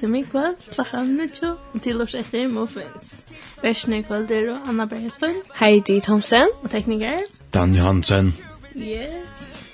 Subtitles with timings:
[0.00, 3.26] til Mikva, klokka nødjo, og til oss etter Muffins.
[3.62, 5.34] Versen i kveld er og Anna Bergestøl.
[5.54, 6.48] Heidi Thomsen.
[6.62, 7.22] Og tekniker.
[7.54, 8.34] Dan Johansen.
[8.76, 9.66] Yes.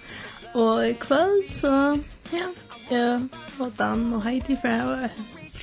[0.55, 1.99] Og i kveld så,
[2.33, 2.47] ja,
[2.91, 3.21] jeg
[3.59, 5.09] og Dan og Heidi fra å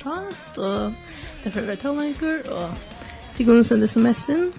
[0.02, 0.92] prat, og
[1.44, 2.70] det får være tålengur, og
[3.36, 4.52] til grunnen sende sms'en,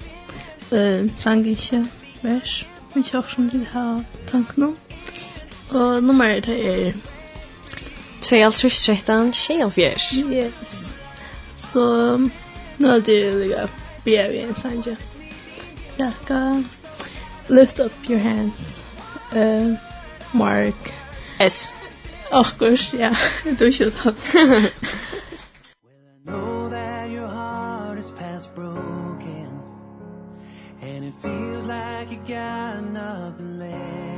[0.72, 1.86] uh, sang ikke
[2.24, 4.78] vers, men kjør som de har tanken om.
[5.70, 6.92] Og nummeret er
[8.22, 9.98] 2013, 24.
[10.32, 10.96] Yes.
[11.58, 12.18] Så
[12.78, 13.68] nu er det lika
[14.04, 14.96] begär vi en sanja.
[15.98, 16.64] Tacka.
[17.48, 18.84] Lift up your hands.
[19.36, 19.74] Uh,
[20.32, 20.94] Mark.
[21.40, 21.74] S.
[22.32, 23.16] Of course, ja.
[23.60, 24.16] Du should have.
[26.26, 29.50] Know that your heart is past broken
[30.82, 34.17] And it feels like you got nothing left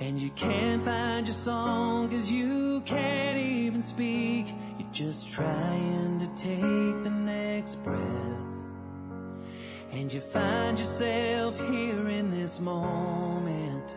[0.00, 4.46] And you can't find your song cause you can't even speak.
[4.78, 8.48] You're just trying to take the next breath.
[9.90, 13.96] And you find yourself here in this moment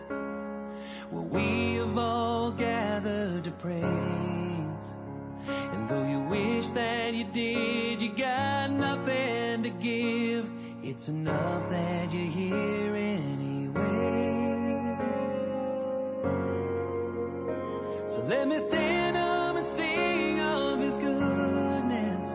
[1.11, 4.95] Where we have all gathered to praise.
[5.47, 10.49] And though you wish that you did, you got nothing to give.
[10.81, 14.30] It's enough that you're here anyway.
[18.27, 22.29] Let me stand up and sing of his goodness.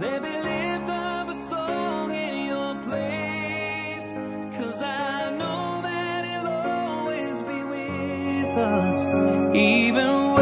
[0.00, 4.10] Let me lift up a song in your place
[4.58, 9.06] Cause I know that he'll always be with us
[9.54, 10.35] Even when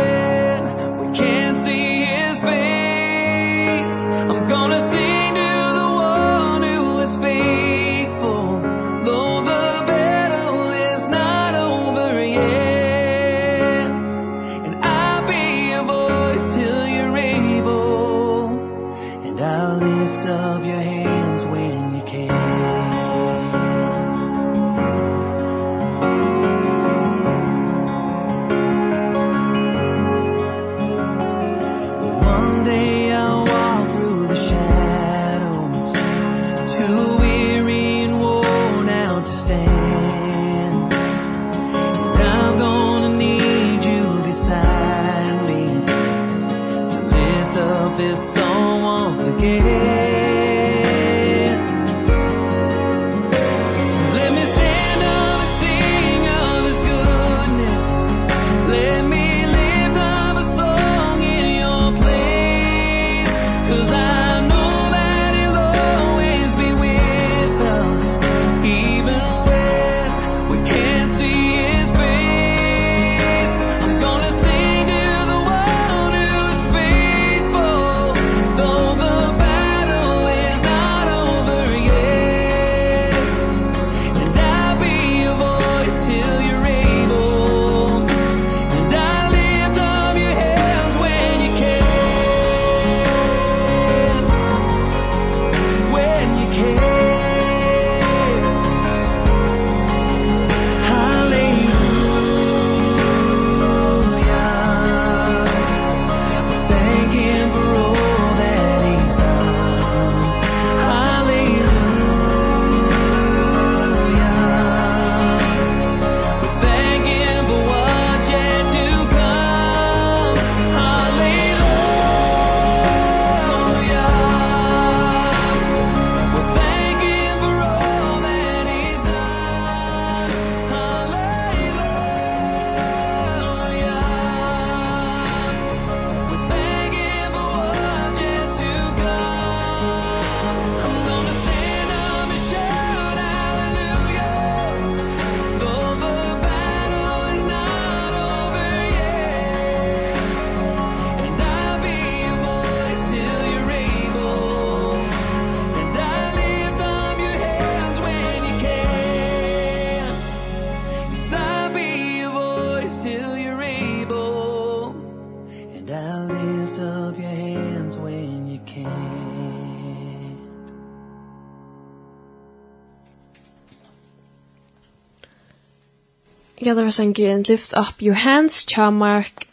[176.64, 179.48] Ja, det var sangen Lift Up Your Hands, Chamark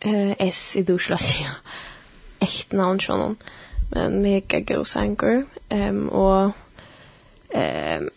[0.00, 1.50] eh, S i Dorslasia.
[2.40, 3.34] Echt navn sånn.
[3.90, 5.42] Men mega god sanger.
[5.68, 6.54] Um, og
[7.52, 8.08] um,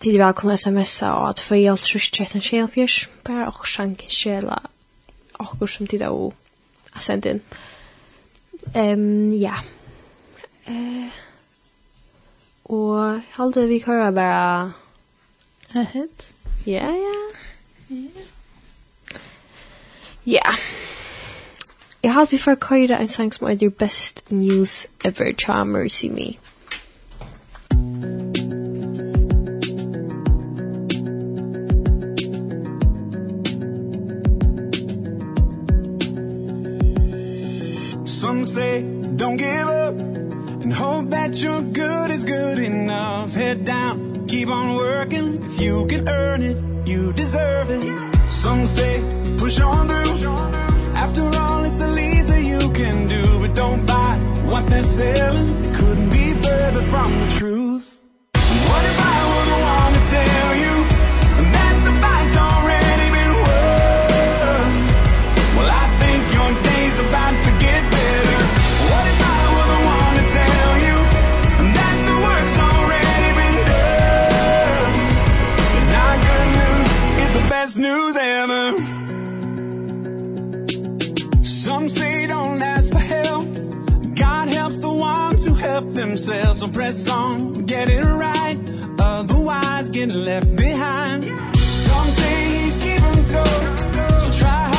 [0.00, 3.08] tid välkomna smsa och att få hjälp trus 13 tjejfjörs.
[3.22, 4.62] Bara och sangen tjela
[5.32, 6.32] och som tid har
[7.00, 7.40] sendt inn.
[8.74, 9.60] Um, ja.
[10.64, 11.12] Eh,
[12.64, 14.72] og halde vi kører bare...
[15.74, 16.32] Ahead.
[16.66, 17.33] Ja, ja.
[20.26, 20.54] Ja.
[22.02, 26.06] Jeg har vi får køyre en sang som er the best news ever, Tja Mercy
[26.06, 26.38] Me.
[38.06, 38.82] Some say
[39.16, 39.94] don't give up
[40.62, 43.34] and hope that your good is good enough.
[43.34, 48.28] Head down, keep on working if you can earn it you deserve it.
[48.28, 49.00] Some say
[49.38, 50.28] push on through.
[50.94, 53.40] After all it's the least that you can do.
[53.40, 55.48] But don't buy what they're selling.
[55.64, 57.63] It couldn't be further from the truth.
[77.84, 78.64] news ever.
[81.44, 83.48] Some say don't ask for help.
[84.14, 86.60] God helps the ones who help themselves.
[86.60, 88.58] So press on, get it right.
[88.98, 91.24] Otherwise get left behind.
[91.84, 93.60] Some say he's keeping score
[94.22, 94.73] So try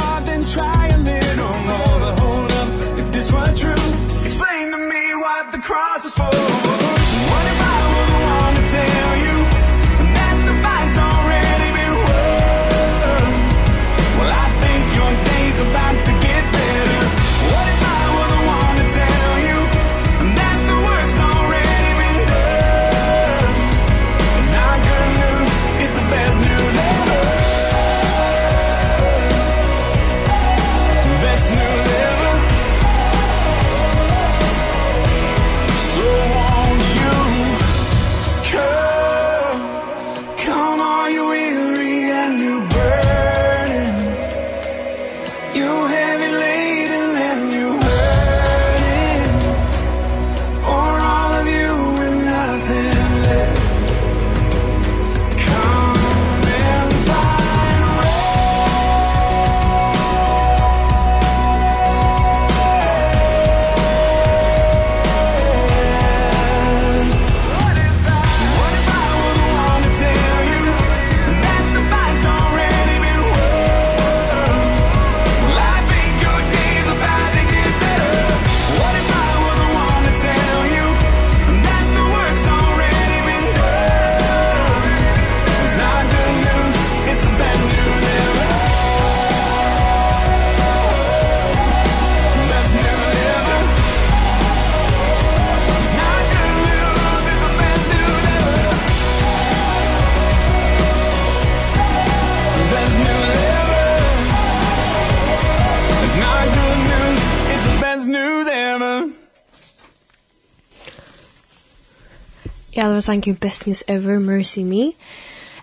[113.06, 114.92] sangen Best News Ever, Mercy Me.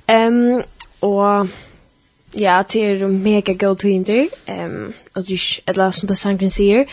[0.09, 0.63] Um,
[1.01, 1.49] og
[2.39, 6.51] ja, det er mega god tvinter, um, og det er et eller som det sangen
[6.51, 6.85] sier.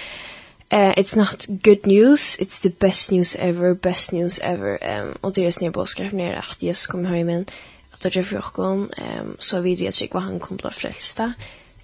[0.71, 4.77] Uh, it's not good news, it's the best news ever, best news ever.
[4.81, 7.47] Um, og det er sned på å skrive ned at Jesus kom hjem igjen,
[7.93, 10.69] at det er for åkken, um, så vet vi at ikke hva han kommer til
[10.69, 11.31] å frelste.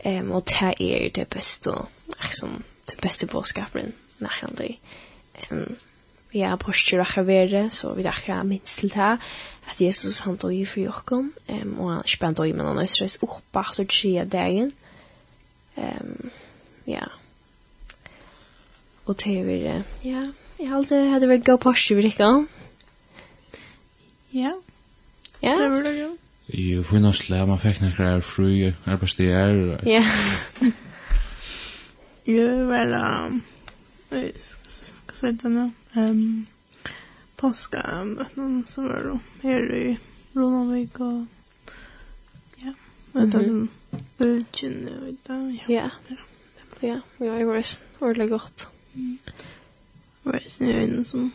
[0.06, 1.74] Um, og det er det beste,
[2.22, 4.78] liksom, det beste påskapen, nærmere.
[5.50, 5.78] Um,
[6.36, 9.12] vi er postur akkurat vere, så vi er akkurat minst til det,
[9.70, 12.90] at Jesus han døy for jokken, um, og han ikke bare døy, men han er
[12.92, 14.74] stress oppe etter tre dagen.
[15.78, 16.32] Um,
[16.88, 17.08] ja.
[19.06, 19.80] Og til vi, ja,
[20.60, 22.48] jeg har alltid hadde vært god borster for jokken.
[24.34, 24.52] Ja.
[25.44, 25.56] Ja.
[25.56, 26.12] Det var det, ja.
[26.54, 28.50] Jo, for nå slår man fikk noen fru
[28.86, 29.80] arbeidsdager.
[29.88, 30.04] Ja.
[32.28, 33.42] Jo, vel, um,
[34.10, 35.70] hva skal jeg si det nå?
[35.96, 36.46] um,
[37.36, 40.00] påska någon som var det här i
[40.34, 41.26] Ronavik og
[42.56, 42.74] ja,
[43.12, 43.68] vet du som
[44.18, 45.64] bulchen och där.
[45.68, 45.90] Ja.
[46.80, 47.64] Ja, ja, jeg var
[48.00, 48.68] ordentligt gott.
[48.94, 49.18] Det
[50.24, 51.32] var ju en som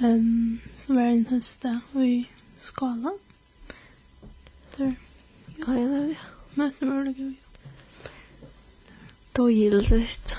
[0.00, 3.12] um, som var en hösta och i skala.
[4.76, 4.94] Der,
[5.56, 6.16] Ja, ja, det
[6.54, 7.34] Men det var det ju.
[9.32, 10.36] Då gills det.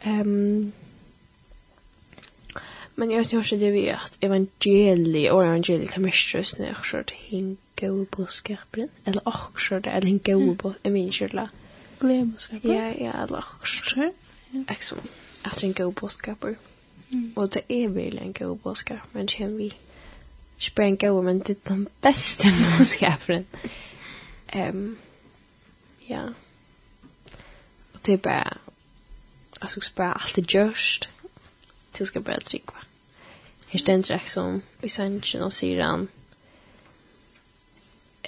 [0.00, 0.72] Ehm
[2.94, 7.10] Men jag tror inte det vi att evangeli och evangeli kan miströs när jag skört
[7.10, 8.88] hinka och boskapen.
[9.04, 11.48] Eller och skört, eller hinka och på, Jag minns ju det.
[11.98, 12.70] Glädje boskapen?
[12.72, 14.14] Ja, ja, eller och skört.
[14.68, 15.02] Exakt.
[15.42, 16.56] Att hinka och boskapen.
[17.34, 19.72] Och det är väl en god boskap, men känner vi
[20.56, 22.48] spränga och men det är de bästa
[22.78, 23.46] boskapen.
[24.54, 24.96] Um,
[25.98, 26.22] ja.
[27.92, 28.56] Och det är bara,
[29.58, 31.08] alltså bara allt är görst.
[31.20, 31.24] Mm
[31.94, 32.72] till ska börja dricka.
[33.74, 36.04] Her stender jeg som i sannsyn og sier han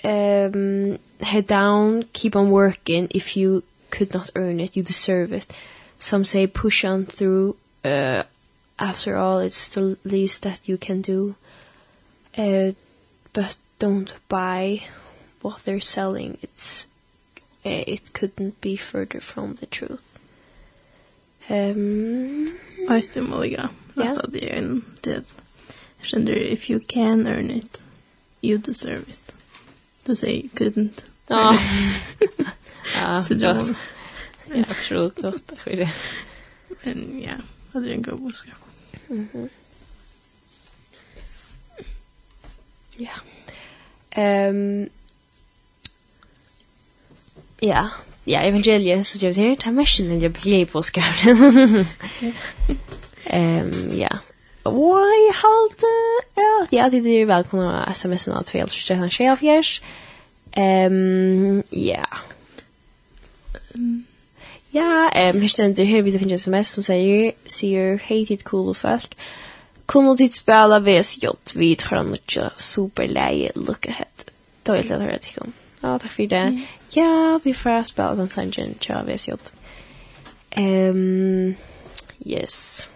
[0.02, 3.06] um, Head down, keep on working.
[3.14, 5.46] If you could not earn it, you deserve it.
[6.00, 8.24] Some say push on through uh,
[8.78, 11.36] After all, it's the least that you can do.
[12.36, 12.72] Uh,
[13.32, 14.82] But don't buy
[15.42, 16.38] what they're selling.
[16.42, 16.86] It's
[17.64, 20.18] uh, It couldn't be further from the truth.
[21.48, 22.58] Um,
[22.90, 23.28] I still
[24.04, 24.22] Ja.
[24.28, 25.24] det är en typ
[26.02, 27.82] känner if you can earn it
[28.40, 29.32] you deserve it.
[30.04, 31.04] Du säger couldn't.
[31.26, 31.58] Ja.
[32.94, 33.58] Ja, så då.
[34.54, 35.92] Jag tror gott att det.
[36.82, 37.34] Men ja,
[37.72, 38.50] hade en god buska.
[39.08, 39.48] Mhm.
[42.96, 43.10] Ja.
[44.10, 44.88] Ehm
[47.62, 47.88] Ja,
[48.24, 51.86] ja, evangeliet så gjør det her, det er mest enn jeg blir på skjøren.
[53.26, 54.18] Ehm ja.
[54.64, 55.82] Why halt
[56.34, 59.38] ja, ja, det är välkomna SMS och allt fel så jag kanske av.
[60.52, 62.06] Ehm ja.
[64.70, 69.16] Ja, ehm här ständer här vi finns SMS som säger ser hated cool folk.
[69.86, 74.06] Kommer dit spela VSJ vi tror inte superläge look ahead.
[74.62, 75.52] Då är det rätt ikon.
[75.80, 76.62] Ja, tack för det.
[76.90, 79.32] Ja, vi får spela den sangen, tror jag, VSJ.
[80.50, 81.54] Ehm,
[82.24, 82.88] yes.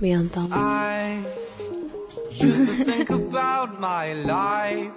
[0.00, 0.48] Vi antar.
[0.52, 1.22] I
[2.30, 4.92] used to think about my life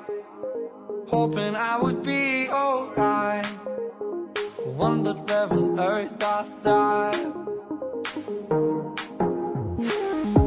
[1.10, 3.48] Hoping I would be alright.
[4.78, 7.34] Wondered where on earth I thrive.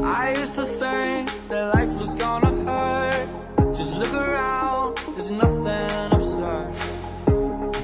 [0.05, 3.75] I used to think that life was gonna hurt.
[3.75, 6.73] Just look around, there's nothing absurd.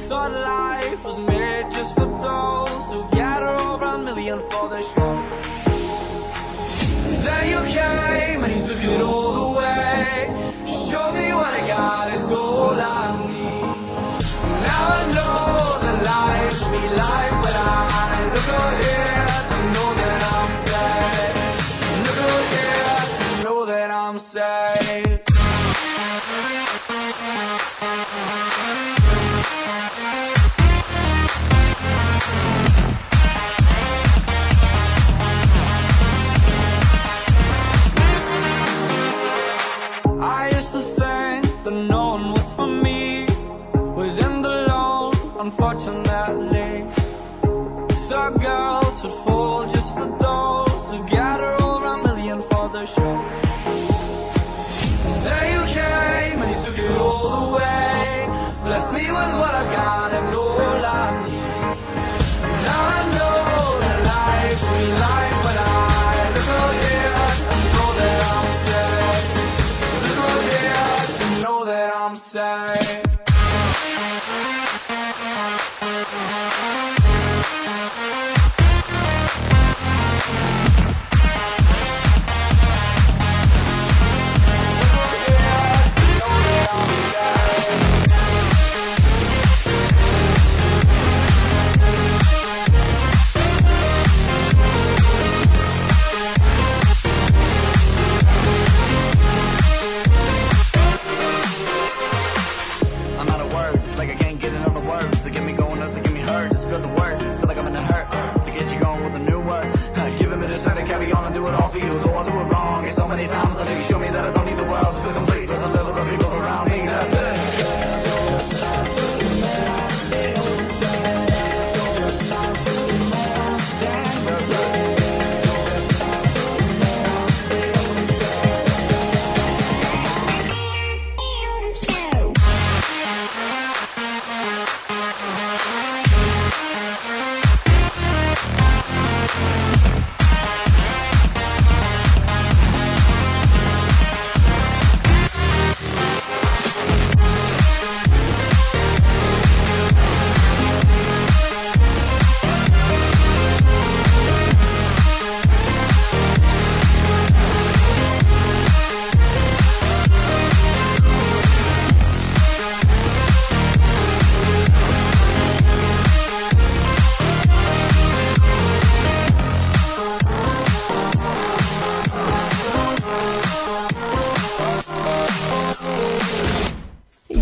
[0.07, 4.85] Thought life was made just for those Who gather over a million for their
[8.81, 10.27] took it all the way.
[10.67, 13.63] Show me what I got is all I need.
[14.67, 17.38] Now I know the life, me life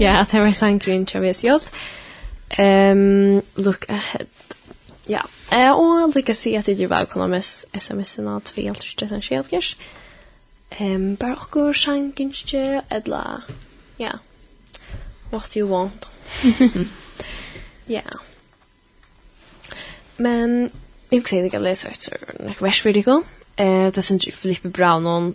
[0.06, 1.62] Ja, at det var sangren til vi sjøl.
[2.62, 4.28] Ehm look ahead.
[5.08, 7.42] Ja, eh og jeg lika si at jeg er velkommen med
[7.74, 9.72] SMS-en av vi alt støtt en sjølgjørs.
[10.78, 13.42] Ehm bara okkur sanginskje edla.
[13.98, 14.12] Ja.
[15.32, 16.06] What you want?
[17.88, 18.02] Ja.
[20.18, 20.70] Men
[21.10, 23.22] jeg husker si at jeg lese et sånn vers for deg.
[23.56, 25.34] Det er sindri Filippe Braunon,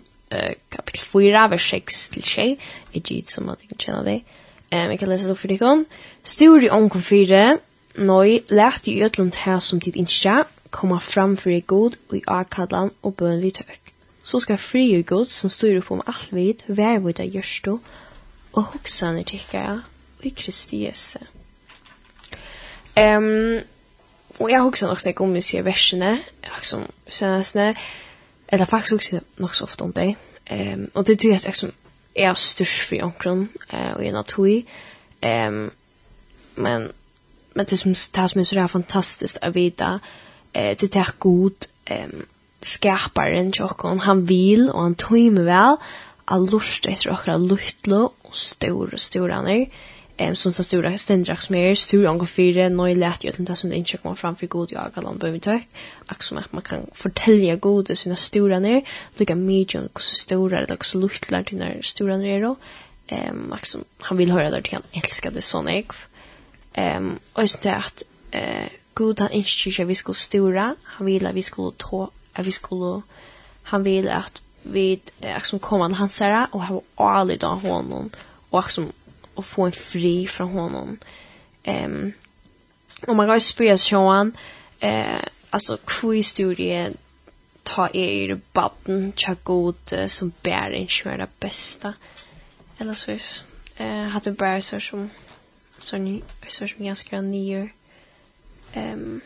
[0.68, 2.68] kapitel 4, vers 6 til 6.
[2.92, 4.36] Jeg gitt som at jeg kan kjenne deg.
[4.72, 5.84] Um, jeg kan lese det opp for dere.
[6.24, 7.58] Stor i omkom fire,
[8.00, 12.22] nøy, lært i ødlund her som tid innskja, komma fram for i god, og i
[12.26, 13.92] akadlan og bøn vi tøk.
[14.24, 17.78] Så skal fri i god, som styr på om alt vid, vær vid av gjørstå,
[18.52, 19.82] og hoksaner tikkara,
[20.18, 21.18] og i Kristi Jesu.
[22.96, 23.60] Um,
[24.38, 26.16] og jeg hoksan nok snakk om vi sier versene,
[26.56, 27.74] liksom, senestene,
[28.48, 30.14] eller faktisk hoksan nok så ofte om det.
[30.50, 31.72] Um, og det tror jeg at liksom,
[32.16, 34.64] jeg er størst for omkron, eh, og jeg er tog.
[35.22, 35.70] Um,
[36.56, 36.90] men,
[37.54, 39.98] men det som, det som jeg så er fantastisk å vite,
[40.54, 42.24] eh, det er god um,
[42.62, 44.02] skaparen til.
[44.06, 45.78] Han vil, og han tog meg vel,
[46.32, 49.66] av lort etter omkron luttlo, og store, store han.
[50.22, 53.96] Ehm som så stora stendrax mer stor angår fyra noj lätt ju det som inte
[53.96, 55.60] kommer fram för god jag kan börja ta.
[56.10, 58.82] Och som att man kan fortälja god det sina stora ner.
[59.16, 62.56] Lika medium och så stora det också luktlar till när stora ner då.
[63.06, 65.92] Ehm liksom som han vill höra där till han älskar det sån jag.
[66.72, 70.76] Ehm och så det att eh god han inte vi skulle stora.
[70.84, 73.02] Han vill att vi skulle ta att vi skulle
[73.62, 78.10] han vill att vi eh, som han hans och ha alltid då honom
[78.50, 78.92] och som
[79.34, 80.98] och få en fri från honom.
[81.62, 82.12] Ehm um,
[83.06, 84.36] och man kan ju spela Sean
[84.80, 86.90] eh alltså kvui studie
[87.62, 91.94] ta er batten chagot uh, som bär en det bästa.
[92.78, 93.44] Eller så vis.
[93.76, 95.10] Eh hade bara så som
[95.80, 97.68] så ni så som ganska nio
[98.72, 99.20] ehm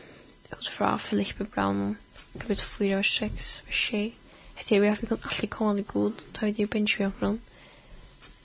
[0.61, 1.97] ut fra Filippe Brown
[2.38, 4.14] kapit 4 og 6 för tjej.
[4.57, 7.40] Jag tror vi har fått alltid kommande god, ta vi det vi benchvapnen.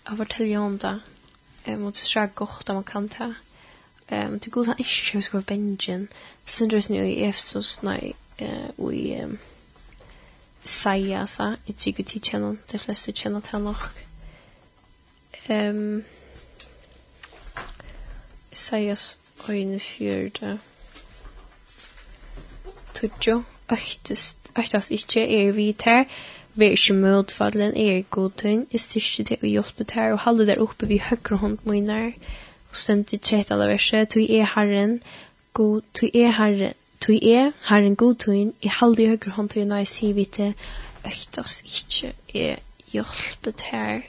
[0.03, 0.99] från av ju om det.
[1.65, 3.33] Ehm och det är gott att man kan ta.
[4.07, 6.09] Ehm til god han inte köpa sig på benchen.
[6.45, 9.39] Det syns just nu i Efesos nej eh i ehm
[10.65, 13.75] Saia sa i Tiguti channel de flesta channel till nog.
[15.47, 16.03] Ehm
[18.51, 19.17] Isaias
[19.49, 20.59] øyne fjørde.
[22.93, 25.75] Tudjo, Tutjo, öchtast, öchtast inte vi.
[26.55, 30.11] Vær ikke mød for at den er god tøyn, i styrke til å hjelpe der,
[30.11, 32.11] og halde der oppe ved høyre hånd møyner,
[32.71, 34.97] og stendt i tredje alle verset, tog er Herren,
[35.53, 39.71] god, tog er Herren, tog er Herren god tøyn, i halde i høyre hånd til
[39.71, 40.53] og jeg sier vi til,
[41.07, 42.59] øktas ikke er
[42.91, 44.01] hjelpe der.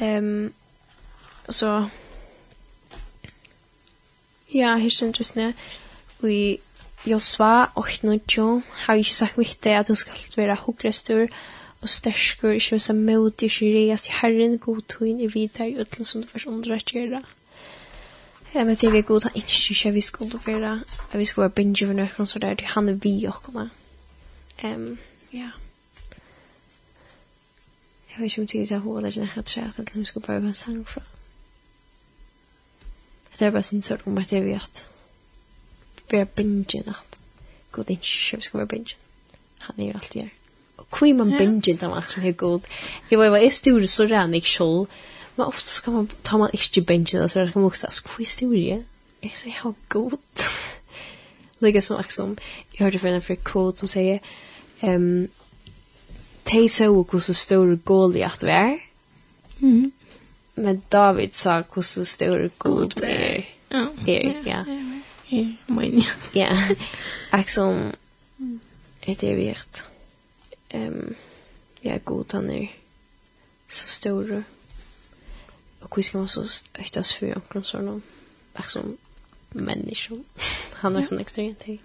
[0.00, 0.52] Um,
[1.50, 1.88] så,
[4.54, 5.52] ja, her stendt just ned,
[6.22, 6.60] Vi
[7.06, 11.26] Josva 8.9 har ikke sagt viktig at hun skal være hukrestur
[11.80, 16.04] og sterskur ikke vise møte ikke reas til Herren god tøyen i videre i utlen
[16.04, 17.22] som du først underrett at gjøre.
[18.54, 20.80] Jeg vet ikke vi er god, han ikke ikke vi skulle være
[21.12, 23.68] at vi skulle være binge for nøkken så der til han er vi og kona.
[24.64, 24.98] Um,
[25.32, 25.50] ja.
[28.10, 30.40] Jeg vet ikke om tid til hva det er ikke trett at vi skulle bare
[30.40, 31.02] gå en sang fra.
[33.32, 34.91] Det er bare sin sort om at jeg vet at
[36.12, 37.18] være bingen at
[37.72, 38.96] god ikke kjøp skal være bingen.
[39.58, 40.28] Han er alltid her.
[40.76, 42.60] Og hvor man bingen da man er god.
[43.10, 44.86] Jeg var i store så rann jeg selv,
[45.36, 48.74] men ofte skal man, ta man ikke bingen, så kan man også sige, hvor er
[48.74, 48.84] store?
[49.22, 50.18] Jeg så jeg har god.
[51.60, 52.38] Lika som Axom,
[52.78, 54.18] jeg hørte fra en fra Kod som sier,
[54.82, 55.28] um,
[56.52, 58.78] de så hvordan stor Goliath var,
[59.60, 59.92] mhm
[60.54, 63.42] men David sa hvordan stor god er.
[63.70, 64.64] Ja, ja, ja.
[65.38, 66.02] er min.
[66.34, 66.52] Ja.
[67.32, 67.92] Ek som
[69.02, 69.84] et er virt.
[70.70, 71.14] Ehm
[71.82, 72.68] ja är god han är
[73.68, 74.44] så stor.
[75.80, 78.00] Og hur ska man så öktas för omkring sådana?
[78.58, 78.96] Ek som
[79.50, 80.14] människa.
[80.74, 81.80] Han er sånn ekstremt ting.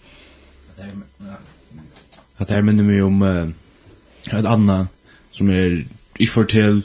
[2.37, 3.49] Att det här minner mig om uh,
[4.31, 4.87] ett annat
[5.31, 5.85] som är
[6.17, 6.81] i fortell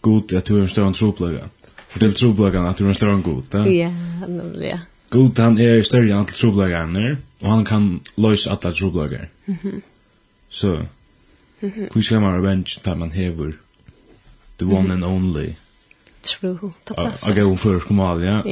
[0.00, 1.48] god att du är en större troplöga.
[1.88, 3.44] Fortell troplögan att du är en större god.
[3.52, 3.90] Ja, ja
[4.28, 4.78] nemlig ja.
[5.10, 9.26] God han er større enn til troblagarne, og han kan løse alle troblagar.
[9.46, 9.80] Mm -hmm.
[10.48, 10.86] Så,
[11.60, 11.92] mm -hmm.
[11.92, 13.52] hvor skal man revenge da man hever
[14.58, 14.92] the one mm -hmm.
[14.92, 15.54] and only?
[16.22, 17.42] True, ta plasser.
[17.42, 18.42] Og hun først kom av, ja.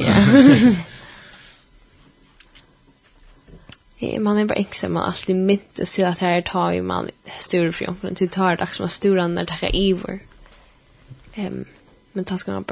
[4.19, 7.71] Man er bare ikke som man alltid myntes til at her tar ju man stora
[7.71, 10.19] fjompen, till tar dags man store når det er iver.
[11.37, 11.65] Um,
[12.13, 12.63] men da skal man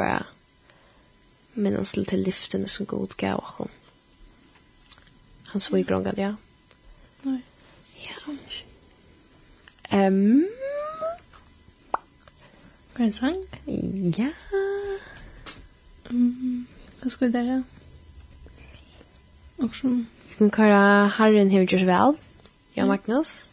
[1.58, 3.70] men han til till lyften som god gav oss.
[5.48, 6.36] Han så i grångad, ja.
[7.24, 7.42] Nei.
[8.06, 8.36] Ja.
[9.92, 10.46] Ehm.
[12.94, 13.38] Hva er en sang?
[14.18, 14.30] Ja.
[16.10, 16.68] Mm,
[17.02, 17.64] vad skulle det vara?
[19.58, 20.06] Och som...
[20.30, 22.14] Vi kan köra Herren hur görs vel?
[22.74, 23.50] Ja, Magnus.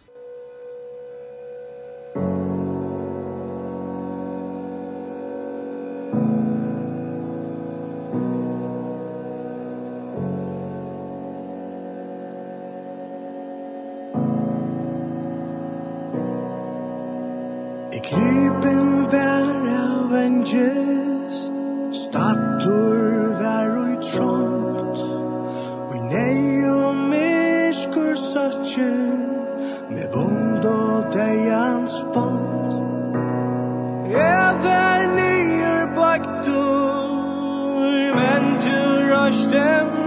[29.91, 32.55] med bond og deians bond.
[34.07, 36.63] Even near back to
[38.15, 38.77] men to
[39.15, 40.04] rush them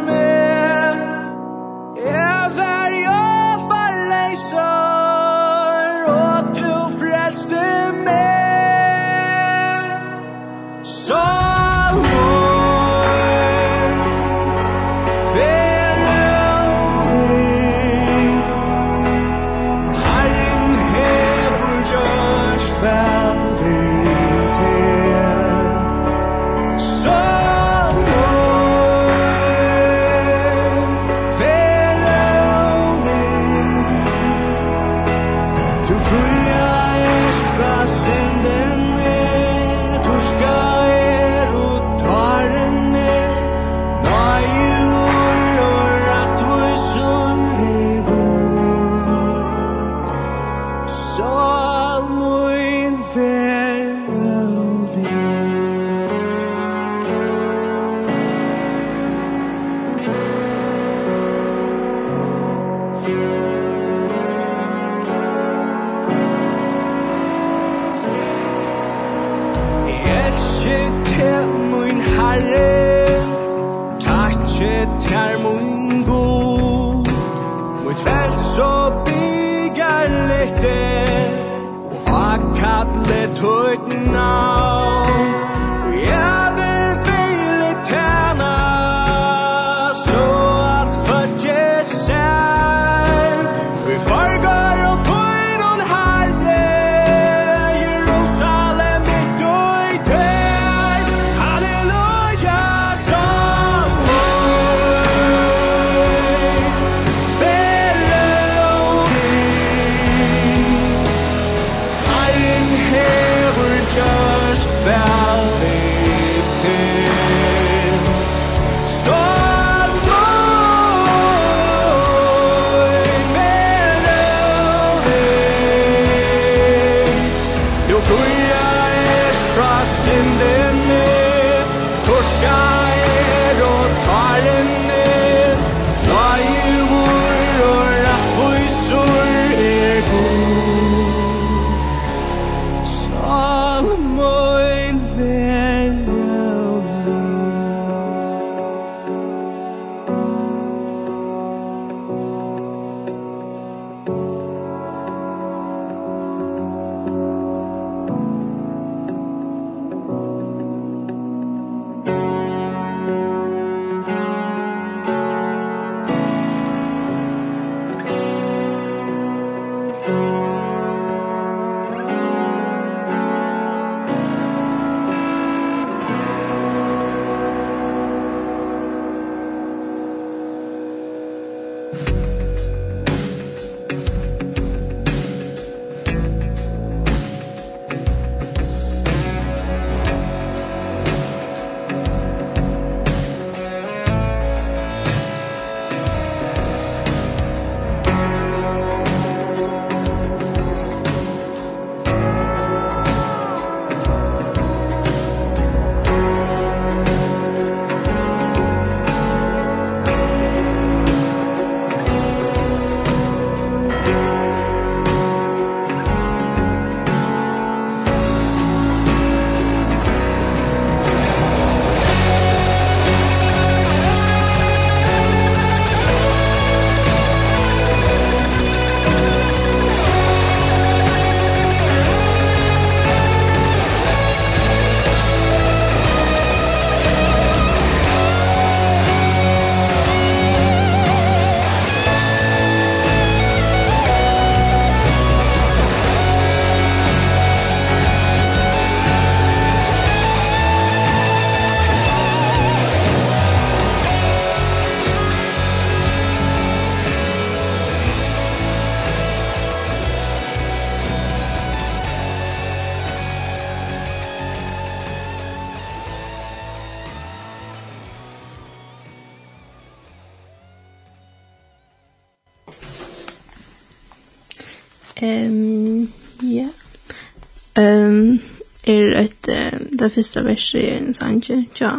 [280.07, 281.43] det første verset i en sang,
[281.79, 281.91] ja.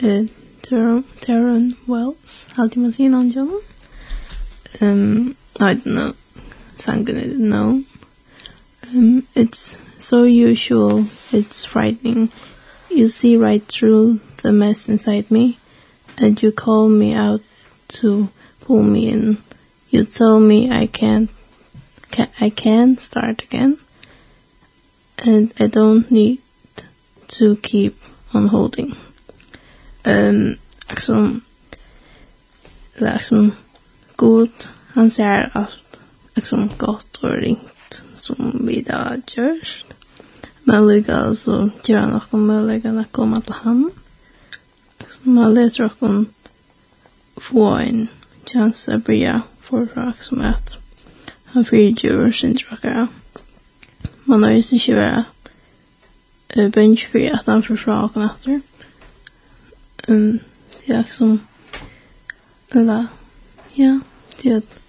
[0.00, 0.26] Eh,
[1.20, 3.60] Terron Wells, alltid man säger on John.
[4.80, 6.12] Um, I don't know.
[6.76, 7.82] Sangen I don't know.
[8.94, 12.30] Um, it's so usual, it's frightening.
[12.90, 15.58] You see right through the mess inside me,
[16.18, 17.42] and you call me out
[17.88, 18.28] to
[18.60, 19.38] pull me in.
[19.90, 21.30] You tell me I can't,
[22.12, 23.78] ca I can start again,
[25.18, 26.38] and I don't need
[27.28, 27.94] to keep
[28.32, 28.96] on holding.
[30.04, 30.56] Um,
[30.90, 31.42] liksom,
[32.98, 33.52] liksom,
[34.16, 35.98] god, han ser allt,
[36.34, 39.84] liksom, godt og ringt som vi da gjør.
[40.64, 43.90] Men lika så gjør han också möjligen att komma till han.
[44.98, 46.24] liksom, Man leter också
[47.36, 48.08] få en
[48.46, 50.76] chans att börja för liksom att
[51.44, 53.06] han fyrtjur sin syndrakare.
[54.24, 55.35] Man har ju ikke vært
[56.56, 58.60] uh, bench for at han får fra åken etter.
[60.08, 60.40] Um,
[60.86, 61.40] det er liksom
[62.74, 63.06] eller
[63.78, 64.00] ja,
[64.42, 64.82] det er at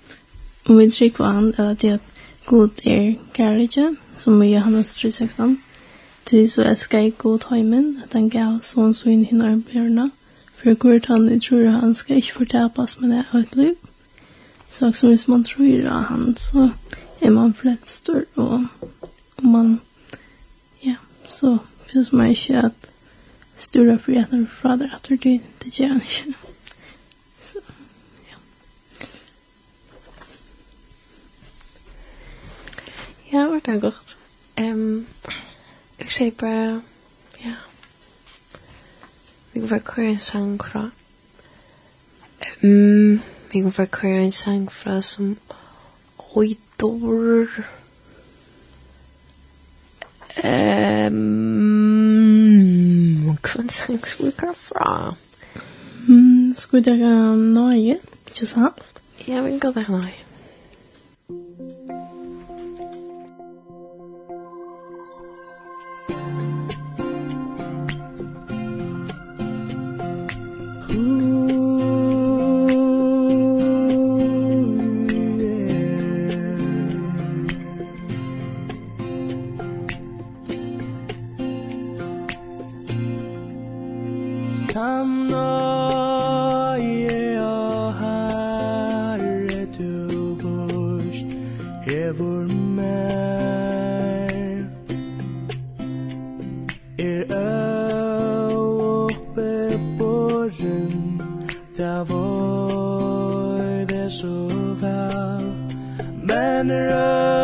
[0.70, 2.02] om vi trykker på han eller det er at
[2.46, 5.56] god er kärleken som i Johannes 3.16
[6.26, 10.10] Ty så älskar jag god heimen, at han gav sånn så in hinna överbröna
[10.58, 13.76] For kvart han jeg tror han skal ikke förtäpas med det här et liv.
[14.72, 16.70] Så också hvis man tror han så
[17.20, 18.62] är man flätt större och
[19.36, 19.80] om man
[21.28, 22.94] så finns man inte att
[23.58, 26.40] stora friheten och fader att det inte gör han inte.
[27.44, 27.60] Så,
[28.30, 28.38] ja.
[33.30, 34.18] Ja, var det gott.
[34.56, 35.08] Um,
[35.98, 36.82] ik zei bara,
[37.38, 37.54] ja,
[39.52, 40.92] vi ik var kvar en sang fra.
[42.62, 45.38] Um, vi ik var kvar en sang fra som
[46.18, 47.68] oitor.
[50.44, 51.14] Um,
[53.54, 55.16] Hvem sang vi jeg fra?
[56.08, 57.98] Mm, skulle jeg nøye,
[58.28, 59.02] ikke sant?
[59.28, 60.27] Jeg vil ikke være nøye.
[106.98, 107.37] Herre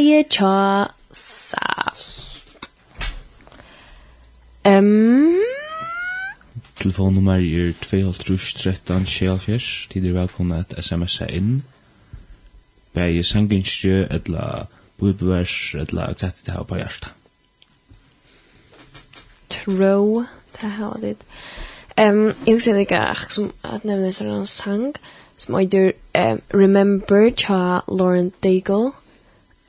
[0.00, 2.40] Lage tja salt.
[4.64, 5.36] Um,
[6.80, 9.88] Telefonnummer er 2.13.74.
[9.92, 11.64] Tid er velkomna at sms inn.
[12.96, 14.64] Begge sanginskjø, etla
[14.96, 17.12] bubevers, etla kattet her på hjertet.
[19.52, 20.24] Tro,
[20.56, 21.28] det hava dit.
[22.00, 24.88] Um, jeg vil si det ikke som at nevne en sånn sang
[25.36, 28.94] som heter um, Remember tja Lauren Daigle.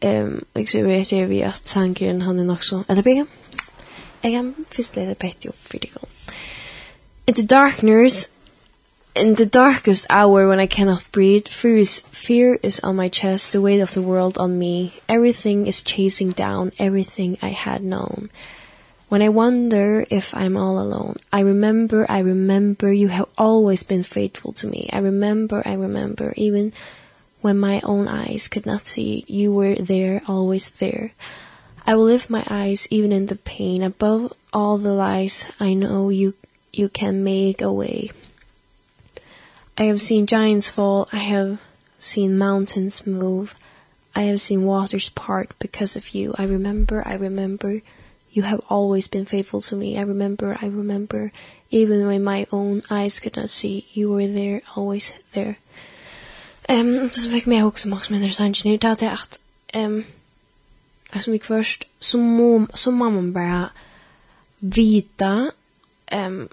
[0.01, 2.83] Ehm jag så vet jag vi att tanken han är nog så.
[2.87, 3.25] Eller bägge.
[4.21, 5.91] Jag kan först läsa bättre upp för dig.
[7.25, 8.29] In the darkness
[9.15, 13.51] in the darkest hour when I cannot breathe, fear is, fear is on my chest,
[13.51, 14.93] the weight of the world on me.
[15.09, 18.29] Everything is chasing down everything I had known.
[19.09, 24.03] When I wonder if I'm all alone, I remember, I remember you have always been
[24.03, 24.89] faithful to me.
[24.93, 26.71] I remember, I remember even
[27.41, 31.11] when my own eyes could not see you were there always there.
[31.85, 33.83] I will lift my eyes even in the pain.
[33.83, 36.35] Above all the lies I know you
[36.71, 38.11] you can make away
[39.77, 41.07] I have seen giants fall.
[41.11, 41.59] I have
[41.97, 43.55] seen mountains move.
[44.13, 46.35] I have seen waters part because of you.
[46.37, 47.81] I remember I remember.
[48.31, 49.97] You have always been faithful to me.
[49.97, 51.31] I remember I remember.
[51.71, 55.57] Even when my own eyes could not see you were there always there.
[56.71, 60.03] Ehm um, det som fick mig också max med intressant nu det är att ehm
[61.09, 63.69] alltså mig först så mom så mamma bara
[64.59, 65.51] vita
[66.05, 66.49] ehm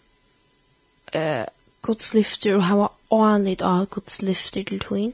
[1.12, 1.46] eh
[1.82, 5.12] Guds lyfter och hava anlit av Guds lyfter till twin.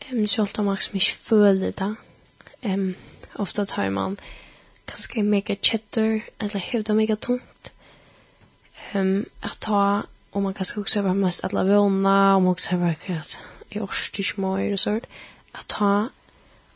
[0.00, 1.94] Ehm självt om max mig följde det.
[2.60, 2.94] Ehm
[3.34, 4.16] ofta tar man
[4.84, 7.72] kanske mega chatter eller hävda mega tungt.
[8.92, 13.38] Ehm att ta om man kanske också var mest alla våna om också var kvart
[13.74, 15.08] jeg orsker ikke mer og sånt,
[15.54, 15.92] at ta,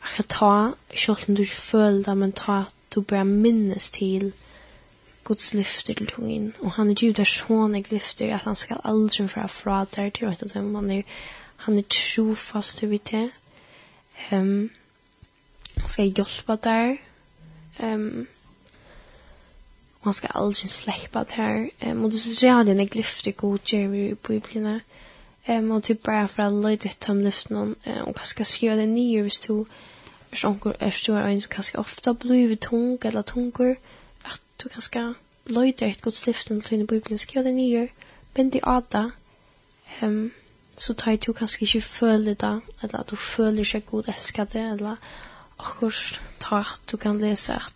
[0.03, 0.53] akkurat ta,
[0.95, 2.63] selv om du ikke føler det, men ta,
[2.95, 4.33] du bare minnes til
[5.23, 8.79] Guds lyfter til tungen, og han er djup der sånn sånne lyfter at han skal
[8.87, 11.03] aldri fra fra der til rett og dem, han er,
[11.65, 13.27] han er trofast til vi til,
[14.31, 14.69] um,
[15.81, 16.95] han skal hjelpe der,
[17.83, 18.27] um,
[19.99, 23.35] og han skal aldri slippe der, um, og du ser sånn at han er lyfter
[23.35, 24.96] god gjør vi i biblene, og
[25.47, 29.21] Um, og typ bara for å løyde etter om lyften og kanskje skriva det nye
[29.23, 33.77] hvis du er sånn er stor en du kanskje ofta blir tung eller tunger
[34.27, 35.05] at du kanskje
[35.47, 37.85] løyde etter gods lyften til dine bibelen skriva det nye
[38.35, 39.05] bind i ada
[40.01, 40.31] um,
[40.77, 44.65] så tar du kanskje ikke føle det eller at du føler seg god elsker det
[44.73, 44.99] eller
[45.57, 47.73] akkurat ta at du kan lese at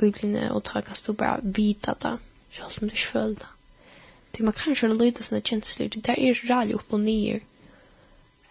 [0.00, 2.16] bibelen og ta kanskje du bare vita det
[2.50, 3.53] selv om du ikke føler det.
[4.34, 5.88] Ty man kan köra lyda sina känslor.
[5.88, 7.40] Det där är rally upp och ner.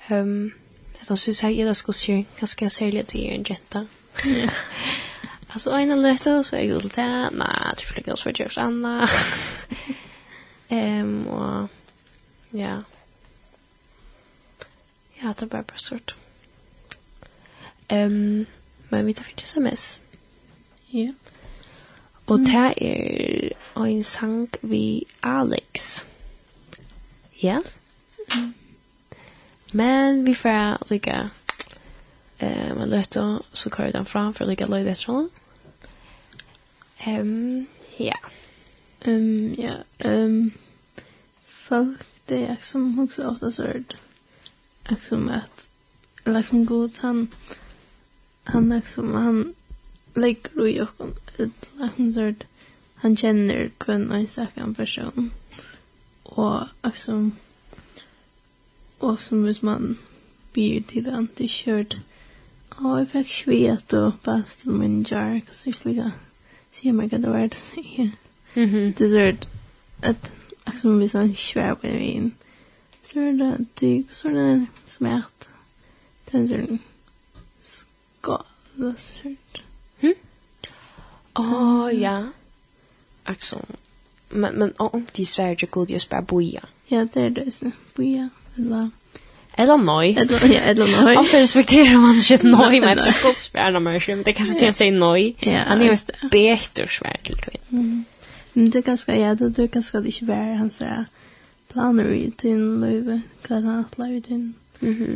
[0.09, 0.51] Um,
[1.01, 3.87] att han syns här i det skosjer ganska särligt att en jenta.
[5.47, 7.29] alltså en löta så är ju det.
[7.31, 9.09] Nej, det flyger oss för just Anna.
[10.69, 11.69] Ehm och
[12.49, 12.83] ja.
[15.13, 16.15] Ja, det var bara sort.
[17.87, 18.45] Ehm,
[18.89, 20.01] men vi tar för sms.
[20.87, 20.99] Ja.
[20.99, 21.15] Yeah.
[22.27, 23.49] Og det er
[23.83, 26.05] en sang vi Alex.
[27.43, 27.59] Ja.
[28.35, 28.53] Mm.
[29.73, 31.29] Men vi får lykke
[32.39, 35.29] eh, man løte, så kör den fram för lika lykke løy det sånn.
[37.07, 37.65] Um,
[37.97, 38.17] ja.
[39.05, 39.81] Um, ja.
[40.05, 40.53] Um,
[41.45, 43.95] folk, det er som hun ofta ofte så hørt.
[44.91, 45.67] Ikke som at,
[46.25, 47.27] liksom god, han,
[48.43, 49.55] han liksom som, han,
[50.13, 50.89] lägger i och
[51.77, 52.33] han så
[52.95, 55.31] han känner kun en sak person
[56.23, 57.31] och också
[58.97, 59.97] och som hvis man
[60.53, 61.95] blir till den till kört
[62.79, 66.11] Ja, jag fick svet och past på min jark och så slika.
[66.71, 68.11] Så jag märker det var det så här.
[68.53, 68.93] Mhm.
[68.97, 69.37] Det är
[70.01, 70.31] att
[70.65, 72.31] liksom vi sån svär på vin.
[73.03, 75.47] Så är det tyg så är det smärt.
[76.31, 76.77] Den är
[77.61, 79.35] skadad så
[81.35, 82.27] Åh, oh, ja.
[83.23, 83.65] Alltså,
[84.33, 86.59] Men, men om de sverger til god, just bare boja.
[86.91, 87.73] Ja, det är det, sånn.
[87.95, 88.89] Boja, eller...
[89.57, 90.15] Eller noi.
[90.17, 91.15] Eller, ja, eller noi.
[91.17, 94.91] Ofta respekterar man shit noi, men så gott spärna människor, men det kanske inte säger
[94.91, 95.35] noi.
[95.67, 98.05] Han är ju bättre svär till tvinn.
[98.53, 101.05] Men det ganska, ja, det är ganska det inte värre hans där
[101.67, 104.53] planer i din liv, kan han att löve din,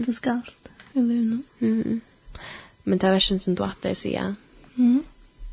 [0.06, 1.44] det ska allt i löven.
[2.84, 4.36] Men det är värst som du att det säger.
[4.76, 5.04] Mhm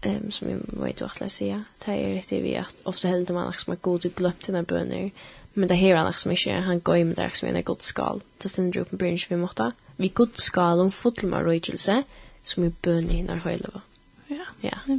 [0.07, 3.51] ehm som jag vet jo alle sier, det er riktig vi att ofta helder man
[3.51, 5.11] liksom er god og gløpt denne bønner,
[5.55, 8.49] men det här är liksom inte han går med det liksom en god skal, det
[8.49, 12.03] stender jo på bryns vi måste Vi god skal om fotlemar røygelse,
[12.43, 13.81] som er bønner henne høyleva.
[14.31, 14.45] Ja.
[14.63, 14.99] Ja.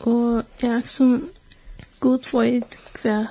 [0.00, 1.30] Og ja, som
[2.00, 3.26] god vet hva,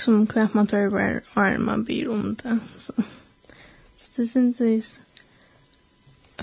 [0.00, 2.92] som hva man tør være, og man blir om det, så.
[3.96, 4.82] Så det synes jeg,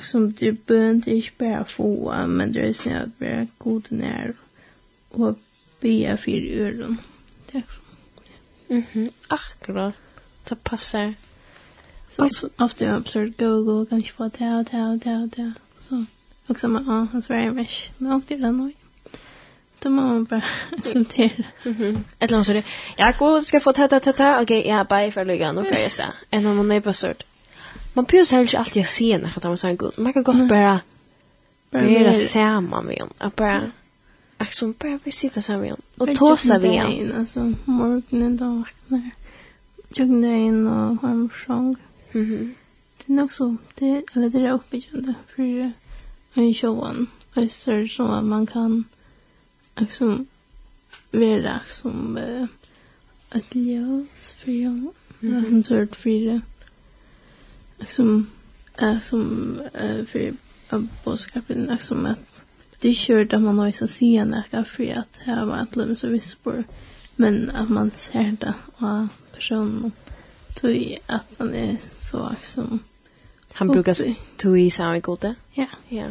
[0.03, 4.31] som du bøn til ikke bare få, men det är at vi er god nær
[5.11, 5.37] og
[5.79, 6.97] be för öron.
[7.51, 7.65] Tack.
[8.69, 9.93] Mhm, mm akkurat.
[10.49, 11.13] Det passar.
[12.09, 15.31] Så ofta är absurd, go, go, kan inte få ta og ta det, ta det,
[15.35, 15.51] ta.
[15.81, 16.05] Så,
[16.47, 18.71] och som, ja, han svarar jag mest, men åkte jag den och
[19.81, 20.43] Då må man bara
[20.77, 21.43] acceptera.
[21.63, 22.05] Mhm.
[22.19, 22.63] eller långt så det.
[22.97, 24.41] Ja, god, ska få ta ta ta ta.
[24.41, 26.13] Okej, ja, bye för lyckan och för just det.
[26.29, 27.23] En av man är på sort
[27.93, 29.93] man pyrs heller inte alltid se när att man så en god.
[29.97, 30.81] Man kan gott bara
[31.71, 33.13] bara samma med hon.
[33.17, 33.71] Att bara
[34.37, 35.81] att som bara vi sitter samma med hon.
[35.97, 37.11] Och tåsa vi hon.
[37.19, 39.09] Alltså morgonen då vaknar.
[39.89, 41.75] Jognar in och har en sång.
[42.11, 42.55] Mhm.
[42.97, 43.55] Det är nog så.
[43.75, 45.71] Det, eller det är uppbyggande för
[46.33, 47.07] en showan.
[47.33, 48.83] Och så är så att man kan
[49.75, 50.27] liksom
[51.11, 52.17] vara som
[53.31, 54.71] ett ljus för jag.
[54.71, 55.63] Mm -hmm.
[55.69, 56.41] Jag har hört för det
[57.79, 58.29] liksom
[58.77, 60.33] eh, som eh, för
[61.03, 62.43] boskapen liksom att
[62.79, 66.07] det kör där man har så ser näka för att här var ett lum så
[66.07, 66.63] vispor.
[67.15, 69.91] Men att man ser det och personen.
[70.55, 72.79] Tog att han är så liksom
[73.53, 73.95] han brukar
[74.37, 75.35] tog i samma gode.
[75.53, 75.67] Ja.
[75.89, 76.05] Ja.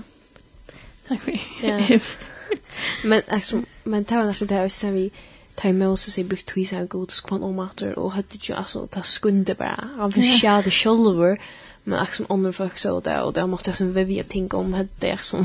[1.08, 2.00] Tack för det.
[3.04, 5.10] Men alltså men tar nästan det här så vi
[5.58, 8.86] tar Moses i brukt hus av god så kom om att och hade ju alltså
[8.86, 9.90] ta skunde bara.
[9.96, 11.38] Han förskäl det själver
[11.84, 14.72] men liksom andra folk så där och det måste jag som vi vet tänka om
[14.72, 15.40] hade det som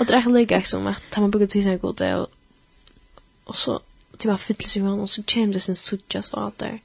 [0.00, 2.28] och det är lika som att han brukt hus av god och
[3.44, 3.80] och så
[4.18, 6.80] typ bara fyllde sig med honom och så kom det sin suttjast av där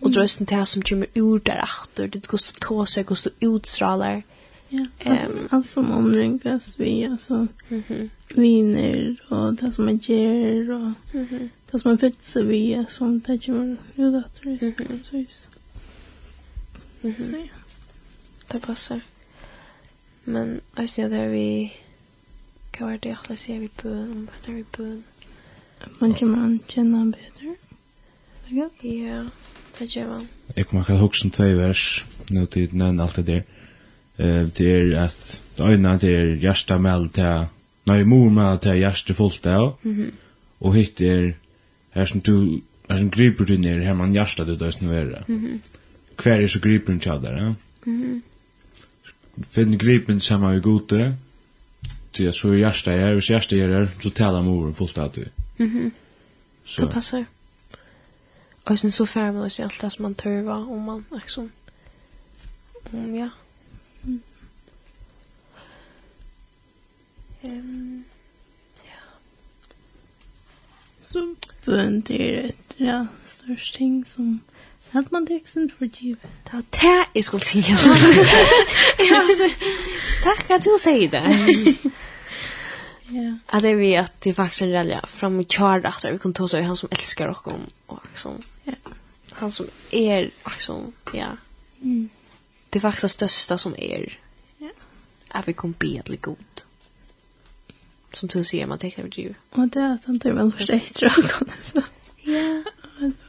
[0.00, 3.32] och drösten till som kommer ur där efter det går så tåse, kostar tåsar kostar
[3.40, 4.22] utstrålar
[4.72, 8.10] Ja, alltså, um, allt som omringas vi, alltså mm -hmm.
[8.28, 11.48] viner och det som man ger och mm -hmm.
[11.70, 15.00] det som man fyller vi, alltså det kommer ju det tror jag.
[15.04, 15.48] så just.
[17.02, 17.30] Mm -hmm.
[17.30, 17.46] Så ja.
[18.46, 19.00] Det passar.
[20.24, 21.72] Men jag ser där vi
[22.70, 25.02] kan vara det alla ser vi bön, om vad är vi bön?
[25.98, 27.46] Man kan man känna bättre.
[27.46, 27.54] Ja.
[28.46, 28.70] Ja,
[29.78, 30.28] det gör man.
[30.54, 33.32] Jag kommer att huxa två vers, nu tid, när allt det där.
[33.32, 33.59] Mm
[34.20, 37.46] eh det är att ögna det är hjärta med till
[37.84, 39.72] när mor med till hjärta fullt där.
[39.82, 40.10] Mhm.
[40.58, 41.34] Och hitt är
[41.90, 45.24] här som du är som griper du ner här man hjärta det där snurrar.
[45.28, 45.60] Mhm.
[46.16, 47.54] Kvar är så griper den chadar, ja.
[47.84, 48.22] Mhm.
[49.50, 51.14] Finn gripen samma i gode.
[52.16, 55.24] Det är så hjärta är, och hjärta är där så talar mor fullt att du.
[55.56, 55.90] Mhm.
[56.64, 57.24] Så det passar.
[58.64, 61.50] Och sen så färmar det sig allt det som man törva om man liksom
[62.90, 63.30] ja,
[64.04, 64.22] Mm.
[67.44, 68.04] Um,
[68.84, 69.00] ja.
[71.02, 71.34] Så
[71.64, 74.40] bøn til ett ja, störst ting som
[74.92, 76.16] att man texten för forgiv.
[76.44, 77.78] Det var det skulle säga.
[78.98, 79.50] ja, så.
[80.22, 81.74] Tack att du säger det.
[83.12, 83.38] Ja.
[83.46, 86.48] Att det vi att det faktiskt en relja fram i kjard att vi kan ta
[86.48, 88.38] så han som älskar och om och liksom.
[88.64, 88.72] Ja.
[89.30, 91.26] Han som är liksom ja.
[91.82, 92.08] Mm
[92.70, 94.18] det är faktiskt det största som är
[94.58, 94.70] Ja.
[95.28, 96.62] att vi kommer be att bli god.
[98.12, 99.34] Som du säger, man tänker över djur.
[99.50, 101.50] Och det är att han tar väl första ett rögon.
[102.22, 102.62] Ja,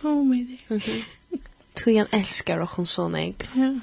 [0.02, 1.06] oh my dear.
[1.74, 3.50] Tror han älskar och hon sån ägg.
[3.54, 3.80] Ja.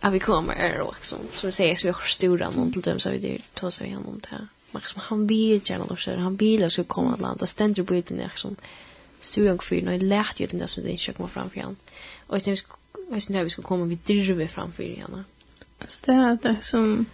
[0.00, 3.00] Att vi kommer och liksom, som du säger, så vi har stora någon till dem
[3.00, 4.48] så vi det tar sig igenom det här.
[4.70, 7.48] Men liksom, han vill gärna då så han vill att ska komma till landet.
[7.48, 8.16] Ständer på ut liksom.
[8.18, 8.56] där som
[9.20, 11.76] stugan för när jag lärt ju den där som det inte komma fram för han.
[12.26, 12.66] Och jag tänkte
[13.10, 15.24] jag syns vi ska komma vid drive framför igen.
[15.78, 17.06] Alltså det är det som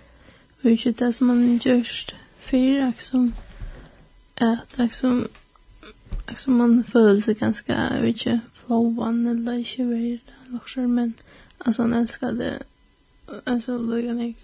[0.60, 3.32] vilket det som man görs för som
[4.34, 5.28] att det som
[6.36, 10.18] som man följer sig ganska vilket flowan eller inte väl
[10.56, 11.14] också men
[11.58, 12.58] alltså han älskar det
[13.44, 14.34] alltså Lugan jag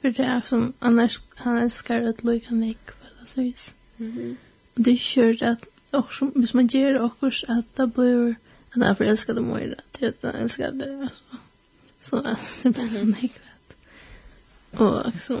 [0.00, 3.74] för det är som annars han älskar att Lugan jag för alltså vis.
[3.96, 4.36] Mhm.
[4.74, 8.34] Det är kört att också, hvis man gör också att det blir
[8.70, 9.74] Men därför älskar det Moira.
[9.98, 11.00] Jag älskar det.
[11.02, 11.24] Alltså.
[12.00, 13.42] Så alltså, det är så mycket.
[14.70, 15.38] Och liksom,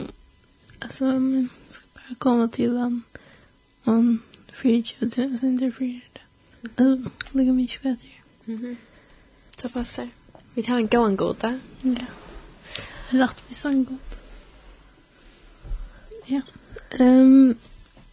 [0.78, 3.02] alltså, men jag ska bara komma till han.
[3.82, 4.22] Han
[4.52, 6.18] fyrt ju till hans interfered.
[6.62, 8.08] Alltså, lägger mig inte bättre.
[8.44, 8.76] Mhm.
[9.62, 10.08] Det passar.
[10.54, 11.60] Vi tar en gång god där.
[11.82, 12.06] Ja.
[13.08, 13.98] Rättvis en god.
[16.26, 16.40] Ja.
[16.90, 17.56] Ehm,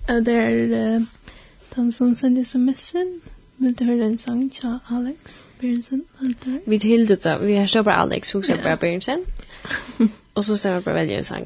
[0.10, 1.04] um, det är uh,
[1.76, 3.02] den som sände sms'en.
[3.02, 6.06] Mm Vill du höra en sång tja Alex Berensen?
[6.66, 7.38] Vi tillde det.
[7.42, 9.26] Vi har bara Alex, vi har bara Berensen.
[10.34, 11.46] Och så stämmer bara välja en sång.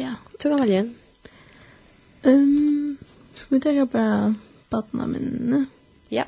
[0.00, 0.14] Ja.
[0.38, 0.94] Så kan välja en.
[2.22, 2.96] Um,
[3.34, 4.34] ska vi ta bara
[4.70, 5.64] Batna minne?
[6.08, 6.24] Ja.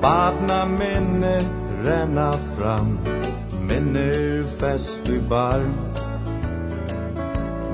[0.00, 2.98] Batna minne renna fram.
[3.68, 5.62] Minner fest i bar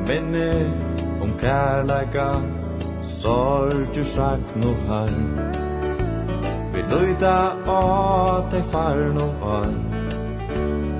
[0.08, 0.66] Minner
[1.22, 2.40] om kærleika
[3.94, 5.10] du sagt nu har
[6.72, 9.74] Vi løyda av te far no har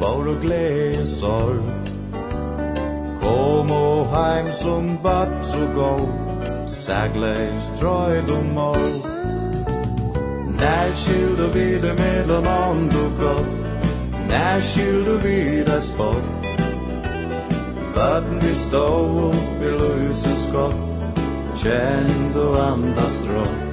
[0.00, 1.64] Bor og glede sorg.
[3.22, 5.94] Kom og heim som bad så gå
[6.66, 9.09] Sagleis trøyd og mål
[10.60, 13.46] När skilde vi det mellan land och gott
[14.28, 16.22] När skilde vi det spott
[17.96, 18.86] Vatten vi stå
[19.28, 20.74] upp i lusens skott
[21.56, 23.70] Kände och andas rått.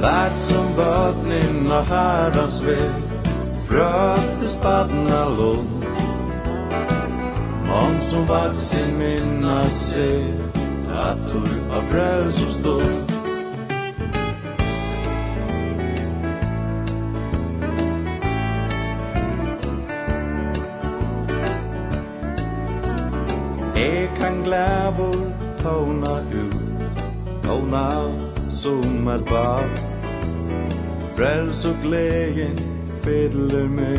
[0.00, 2.90] Lärt som vatten och herrans väg
[3.68, 5.84] Fröttes badna lund
[7.72, 10.24] Om som vaksin minna sig
[10.94, 13.09] Att du av frälsostånd
[24.50, 25.14] glævor
[25.62, 26.54] tåna ut
[27.42, 27.90] Tåna
[28.50, 29.70] som et bad
[31.16, 32.50] Frels og glädje
[33.02, 33.98] fedler mig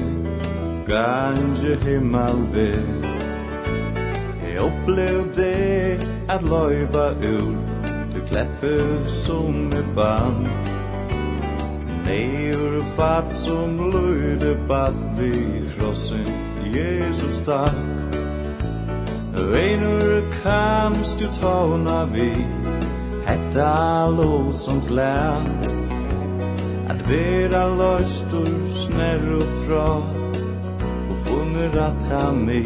[1.86, 2.84] himmel ved
[4.44, 7.56] Jeg opplev det at løyva ur
[8.16, 10.48] Du klepper som et band.
[12.06, 15.34] Neur fatt som löjde bad Vi
[15.78, 16.28] krossen
[16.76, 18.01] Jesus takk
[19.50, 22.34] Reinur kamst du tåna vi
[23.26, 25.42] Hetta låsoms lær
[26.90, 29.88] At vera løstur snær og fra
[31.10, 32.62] Og funner at ha mi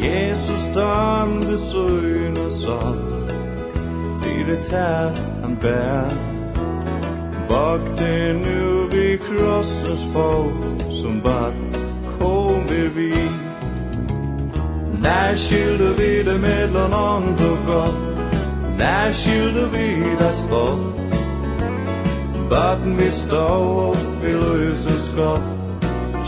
[0.00, 2.80] Jesus dam du søyn og sa
[4.22, 6.10] Fyre tær han bær
[7.48, 10.32] Bak det nu vi krossens få
[11.02, 11.54] Som bad
[12.18, 12.88] kom vi.
[12.88, 13.49] vid
[15.02, 17.94] När skulle vi det mellan ont och gott.
[18.78, 21.00] När skulle vi det spott.
[22.50, 25.60] Baden vi stå upp i löser skott.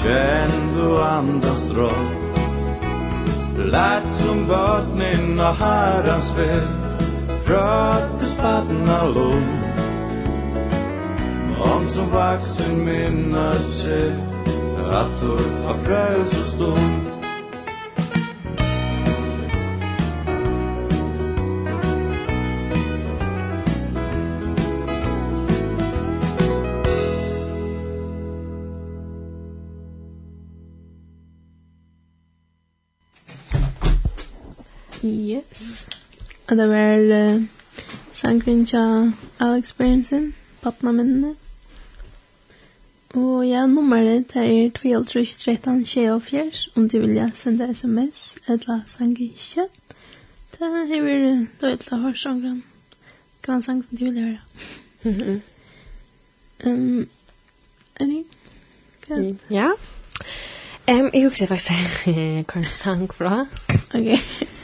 [0.02, 1.92] Känn du andas rått
[3.64, 6.62] Lärt som vattnen av herrans väg
[7.44, 9.46] Fröttes vattna lån
[11.58, 14.12] Om som vaksen minna sig
[14.90, 17.01] Att du har frälsosdom
[36.52, 36.98] Og det var
[37.36, 37.42] uh,
[38.12, 41.34] sangvinn til Alex Berensen, Patna minnene.
[43.14, 49.64] Og ja, nummeret er 12-13-24, om du vil sende sms, eller sange ikke.
[50.52, 50.60] Det
[50.96, 52.62] er vel dødelig hårsangren.
[53.44, 54.38] Hva en sang som du vil høre?
[55.04, 55.40] Mm
[56.66, 57.08] um,
[58.00, 58.24] Annie?
[59.50, 59.70] Ja.
[60.88, 63.46] Ehm, jeg husker faktiskt kan sang fra.
[63.94, 64.18] Ok,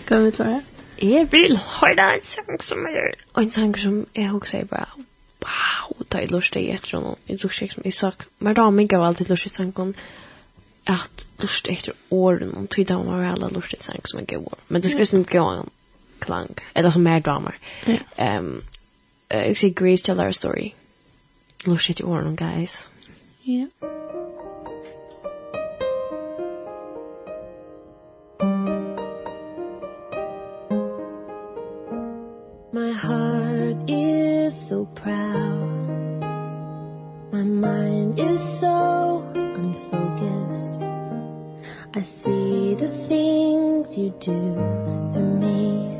[0.09, 0.63] hva vil du høre?
[1.03, 5.05] jeg vil høre en sang som er, og en sang som jeg også sier bare,
[5.45, 8.13] wow, det er lustig etter noe, jeg tror ikke som jeg sa...
[8.39, 9.95] men da meg av alltid lustig sangen,
[10.89, 14.83] at lustig etter åren, og tog da var alle lustig sang som jeg går, men
[14.83, 15.71] det skal ikke gå en
[16.21, 17.55] klang, eller som mer damer.
[18.19, 18.59] Um,
[19.31, 20.73] jeg sier Grace Tell Our Story,
[21.67, 22.89] lustig etter åren, guys.
[23.47, 23.69] Ja.
[23.69, 23.98] Yeah.
[34.69, 36.21] so proud.
[37.33, 40.83] My mind is so unfocused.
[41.95, 44.45] I see the things you do
[45.15, 45.97] to me.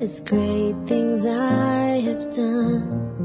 [0.00, 3.23] As great things I have done.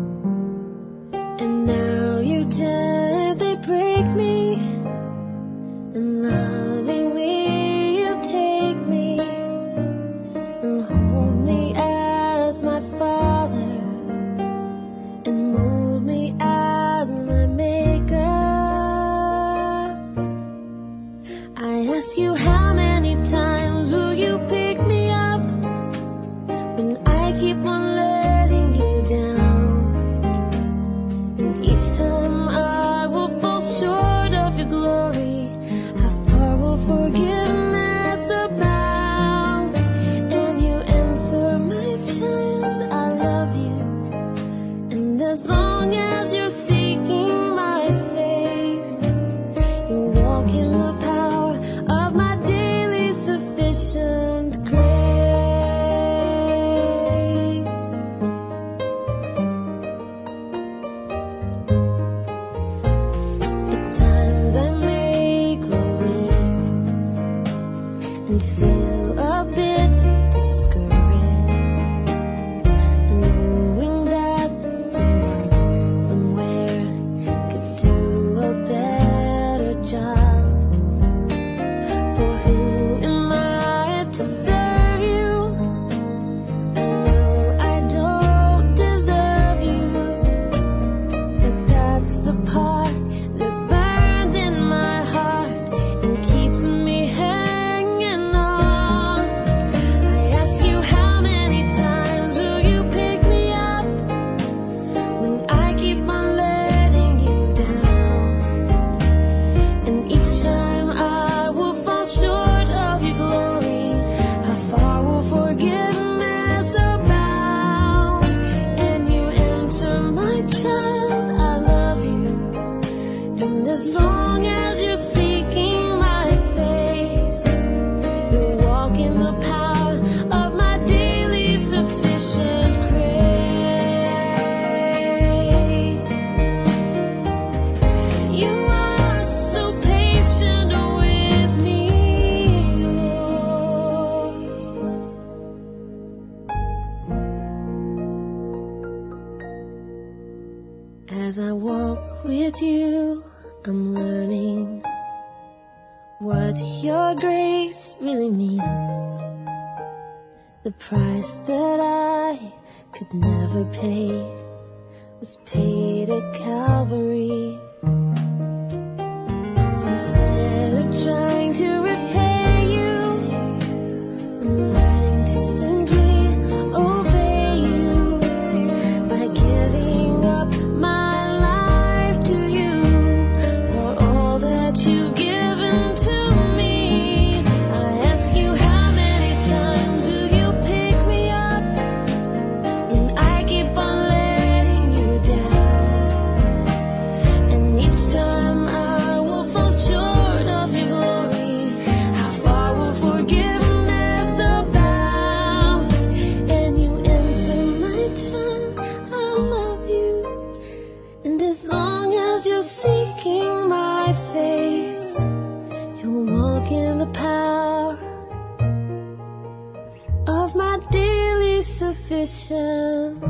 [222.25, 223.21] sufficient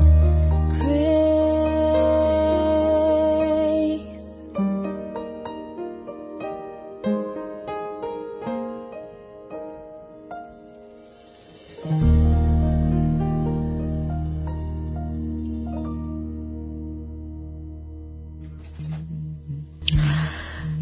[0.78, 1.30] grace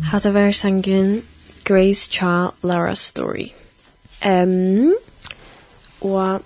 [0.02, 1.22] Hatta var sangren
[1.64, 3.52] Grace Cha Lara Story.
[4.22, 4.94] Ehm um,
[6.00, 6.42] og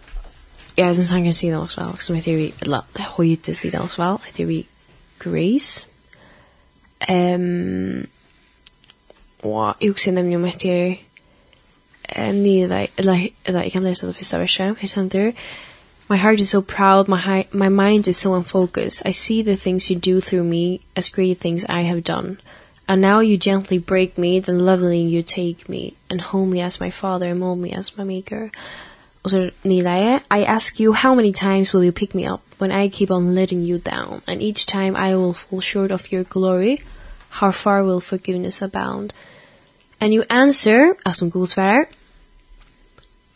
[0.79, 4.19] Ja, sen sang jag sidan også vel, Som heter vi, eller höjde sidan også vel,
[4.27, 4.67] Heter vi
[5.19, 5.87] Grace.
[7.11, 8.07] Um,
[9.43, 10.95] og jeg husker nemlig om heter...
[12.33, 14.77] Nida, eller, eller jeg kan lese det första versen.
[14.81, 15.33] Här känner
[16.09, 19.03] My heart is so proud, my hi my mind is so unfocused.
[19.07, 22.37] I see the things you do through me as great things I have done.
[22.87, 26.81] And now you gently break me, then lovingly you take me, and hold me as
[26.81, 28.51] my father, and mold me as my maker.
[29.23, 32.73] Og så nidaje, I ask you how many times will you pick me up when
[32.73, 36.25] I keep on letting you down, and each time I will fall short of your
[36.25, 36.79] glory,
[37.29, 39.13] how far will forgiveness abound?
[40.01, 41.87] And you answer, as som god svarar,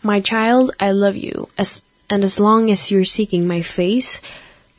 [0.03, 4.21] My child, I love you, as, and as long as you're seeking my face,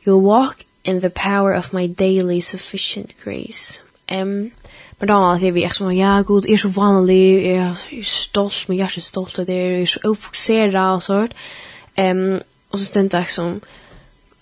[0.02, 3.82] you'll walk in the power of my daily sufficient grace.
[4.08, 4.52] Um,
[4.98, 8.04] Men da var det vi er som, ja, god, jeg er så vanlig, jeg er
[8.04, 11.36] stolt, men jeg er så stolt av det, jeg er så ofokusera og sånt.
[11.98, 12.40] Um,
[12.70, 13.60] og så stendte jeg som,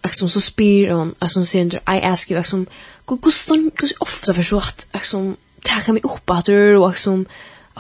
[0.05, 2.65] jeg som så spyr hon, jeg som sier, I ask you, jeg som,
[3.07, 5.37] hvordan ofte for så at jeg som,
[5.67, 7.27] takker meg opp at du, og jeg som,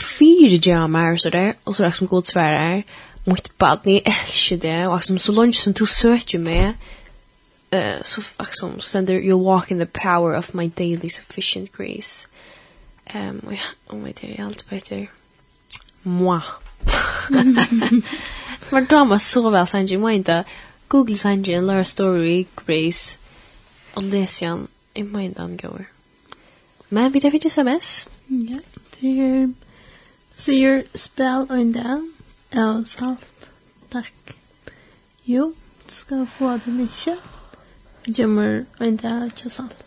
[0.03, 2.83] fire jammer og så der, og så er jeg som god sværer,
[3.27, 6.77] mot baden, jeg elsker det, og jeg som, så langt som du søker meg,
[7.73, 12.29] uh, så, jeg som, stender, you'll walk in the power of my daily sufficient grace.
[13.07, 14.65] Ehm och ja, om vi dear, är allt.
[16.03, 16.41] Moi.
[18.61, 20.45] För då var så väl sen ju inte
[20.89, 23.19] Google sen ju Laura Story Grace
[23.95, 25.87] och Lesian i mind on goer.
[26.89, 28.09] Men vi det vi SMS.
[28.27, 28.59] Ja,
[29.01, 29.53] det är
[30.37, 32.11] så gör spel under.
[32.51, 33.49] Ja, salt.
[33.89, 34.15] Tack.
[35.23, 35.55] Jo,
[35.87, 37.09] ska få det nisch.
[38.05, 39.86] Gömmer inte just salt.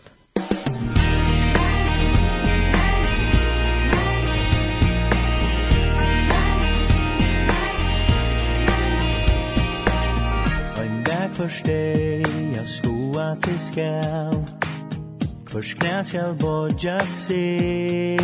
[11.39, 14.45] försteja skoa til skal
[15.47, 18.17] Förs knæ skal bodja se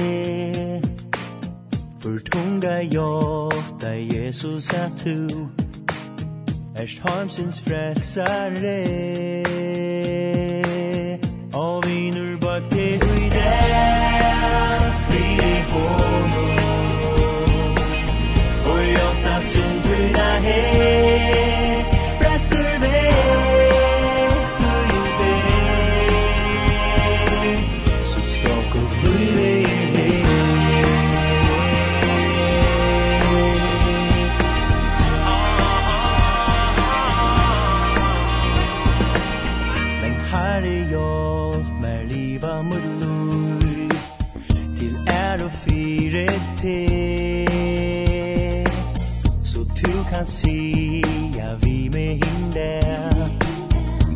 [1.99, 5.27] For tunga jota Jesus att tu
[6.79, 8.83] Erst harmsins frälsare
[11.53, 13.04] Og vinur bak til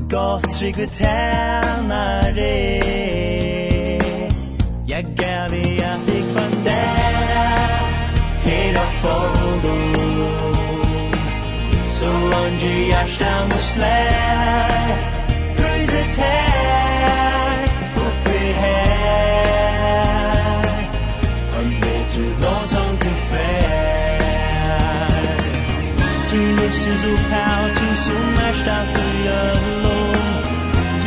[0.09, 2.79] gott trygg och tjänare
[4.85, 7.69] Jag gav i att det kvann där.
[8.43, 9.75] Hela fondo
[11.89, 14.97] Så onge hjärsta muslär
[15.57, 17.63] Röjset här.
[17.95, 18.89] Uppe här.
[21.53, 23.59] Han vet hur långsamt det fär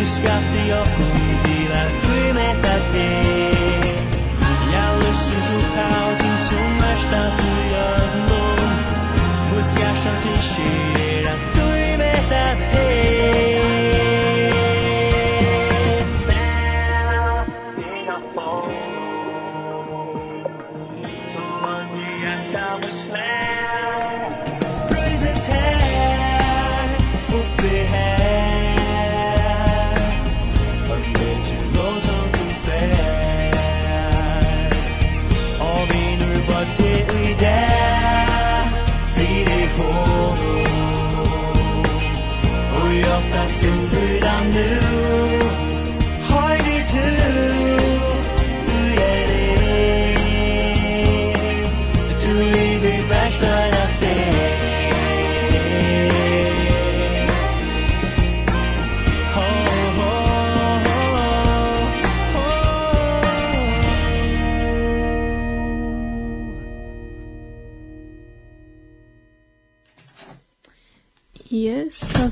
[0.02, 3.10] ti scappi io conti la tua metà te
[4.72, 8.76] Ja lësë zu kautin, su mështë aty jëllon
[9.52, 11.11] Për t'ja shansë i shqiri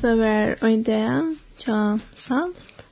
[0.03, 2.85] det var en dag tja salt.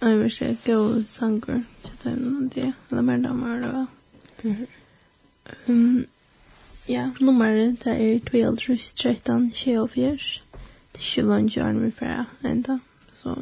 [0.00, 2.72] Jeg vil se god sanger tja tøymen av det.
[2.90, 3.86] Eller mer damer det var.
[5.68, 6.06] Um,
[6.88, 10.10] ja, nummeret det er 12, 13, 24.
[10.92, 12.78] Det er ikke langt gjerne vi fra enda.
[13.12, 13.34] Så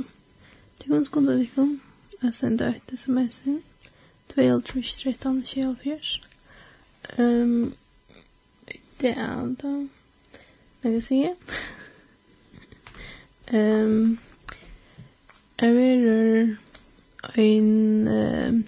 [0.79, 1.81] det kan skunde vi kom.
[2.23, 3.61] Jeg sender et sms inn.
[4.35, 5.99] 12, 13, 24.
[7.19, 7.75] Um,
[9.01, 9.75] det er da.
[10.83, 11.25] Jeg kan si.
[13.53, 14.19] Ehm
[15.61, 16.57] Jeg vil
[17.37, 18.07] ein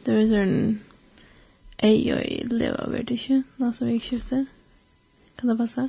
[0.04, 0.56] det er sånn
[1.80, 4.42] ei ei leva vet ikke, nasa vi skifte.
[5.38, 5.88] Kan det passa?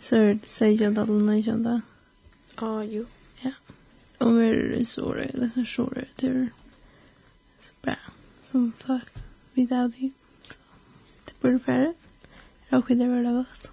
[0.00, 1.80] Så säger jag att hon är kända.
[2.60, 3.06] Ja, jo.
[3.42, 3.52] Ja.
[4.18, 6.50] Og vi er såre, det är så såre, det
[7.60, 7.96] så bra.
[8.44, 9.10] Som fuck,
[9.54, 10.10] without you.
[10.48, 10.54] det.
[10.54, 10.58] Så
[11.24, 11.94] det borde vara.
[12.68, 13.70] Jag det väl gott.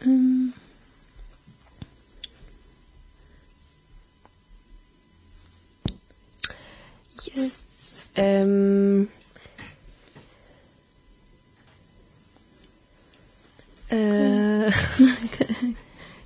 [0.00, 0.10] Ehm.
[0.10, 0.52] Um,
[7.26, 7.58] Yes.
[8.14, 9.08] Ehm
[13.88, 14.72] Eh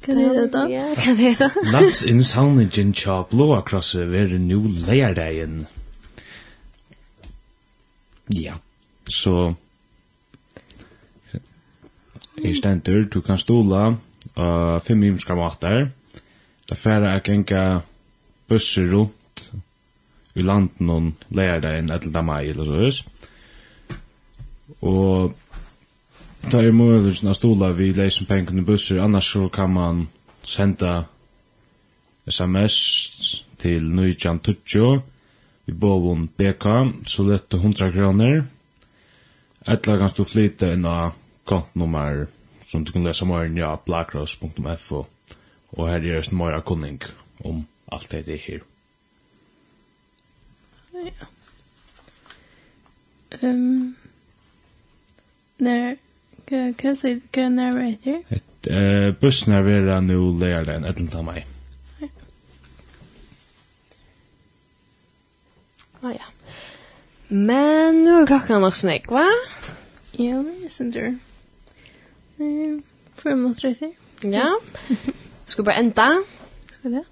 [0.04, 0.70] Kan det då?
[0.70, 1.50] Ja, kan det då?
[1.72, 5.66] Lands in Salnigen cha blå across över nu lärdagen.
[8.26, 8.54] Ja.
[9.08, 9.54] Så
[12.42, 13.96] Jeg stender, du kan stola
[14.38, 15.90] uh, fem imskar matar.
[16.68, 17.80] Da færa jeg genga
[18.48, 19.52] busser rundt
[20.34, 23.00] i landen noen lærdagen etter dem meg, eller så høres.
[24.82, 25.34] Og
[26.50, 28.26] da er muligheten av stola vi leisen
[28.58, 30.08] i busser, annars så kan man
[30.44, 31.04] senda
[32.26, 35.00] sms til 9.20
[35.66, 36.66] i bovon BK,
[37.06, 38.44] så lette 100 kroner.
[39.66, 41.14] Etla kan du flyte inn av
[41.46, 42.26] kontnummer
[42.66, 45.06] som du kan lese enn ja, blackross.fo
[45.72, 47.00] og her er det mer kunning
[47.44, 48.71] om alt det her
[51.04, 51.26] ja.
[53.40, 53.94] Um,
[55.56, 55.96] när
[56.44, 58.22] kan kan säga kan när vet du?
[58.28, 61.46] Ett eh bussen är väl nu lördagen 11 maj.
[66.00, 66.24] Ah, ja.
[67.28, 69.22] Men nu er klokka nok snakk, va?
[70.18, 71.18] Ja, jeg synes du.
[73.22, 73.92] Fem minutter etter.
[74.22, 74.48] Ja.
[75.44, 76.08] Skal vi bare enda?
[76.70, 77.04] Ska vi det?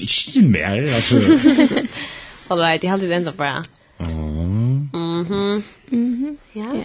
[0.00, 1.20] Ikke mer, altså.
[2.48, 3.64] All right, jeg hadde väntat bara.
[3.98, 4.88] Mhm.
[4.92, 5.62] Mhm.
[5.90, 6.38] Mhm.
[6.52, 6.84] Ja.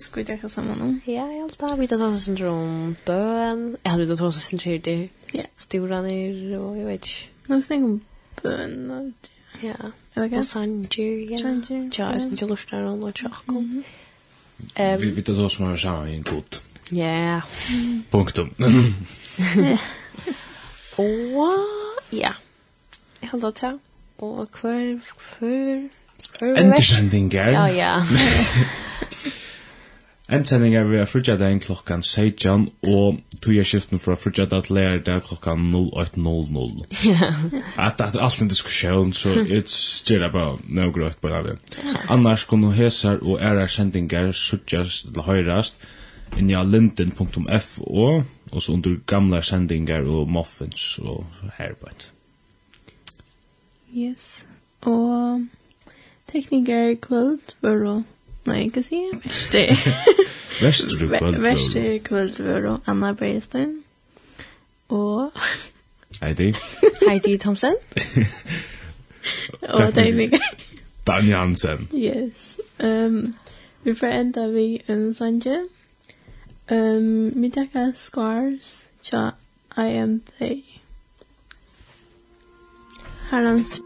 [0.00, 1.00] Skulle vi kanske samma någon?
[1.04, 3.76] Ja, jag har tagit vita tosa syndrom, bön.
[3.82, 5.08] Jag ta oss tosa syndrom där.
[5.32, 5.42] Ja.
[5.58, 7.10] Stora og och jag vet inte.
[7.46, 8.00] Någon stäng om
[8.42, 9.14] bön.
[9.60, 9.74] Ja.
[10.14, 10.44] Eller kan?
[10.44, 11.38] sanger, sanjer, ja.
[11.38, 11.90] Sanjer.
[11.98, 13.84] Ja, jeg synes ikke lustar om och tjockom.
[14.76, 16.60] Vi vita tosa som har samma i en.
[16.90, 17.40] Ja.
[18.10, 18.54] Punktum.
[20.96, 21.52] Åh,
[22.10, 22.32] ja.
[23.20, 23.78] Jag har ta
[24.20, 24.96] og hver,
[25.40, 25.88] hver,
[26.40, 27.50] Endersendingar.
[27.50, 27.94] Ja, ja.
[30.30, 34.76] Endersendingar vi er frutja dagen klokkan 16, og tog jeg skiften fra frutja dag til
[34.78, 36.84] lærer dag klokkan 08.00.
[37.08, 37.32] Ja.
[37.76, 41.56] At det er alt en diskusjon, så jeg styrer bare noe grøyt på det.
[42.08, 45.82] Annars kunne hesar og ærer sendingar suttjas til høyrast
[46.38, 48.06] inni av linden.fo,
[48.52, 51.26] og så under gamla sendingar og muffins og
[51.58, 52.12] herbert.
[53.96, 54.46] Yes.
[54.80, 55.46] Og
[56.32, 58.02] tekniker kvöld var
[58.46, 59.58] nei, ikke si, verste.
[60.62, 63.82] verste kvöld Verste kvöld var då, Anna Bergstein.
[64.88, 65.30] Og...
[66.22, 66.54] Heidi.
[67.08, 67.74] Heidi Thomsen.
[69.62, 70.38] og tekniker.
[71.06, 71.88] Dan Jansen.
[71.94, 72.60] Yes.
[72.80, 73.34] Um,
[73.84, 75.58] vi får enda vi en sanje.
[76.70, 79.30] Um, vi takkar Scars, tja,
[79.76, 80.69] I am they.
[83.30, 83.80] Herrens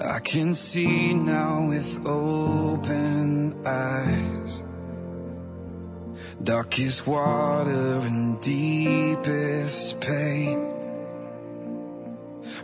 [0.00, 4.62] I can see now with open eyes.
[6.42, 10.70] Darkest water and deepest pain.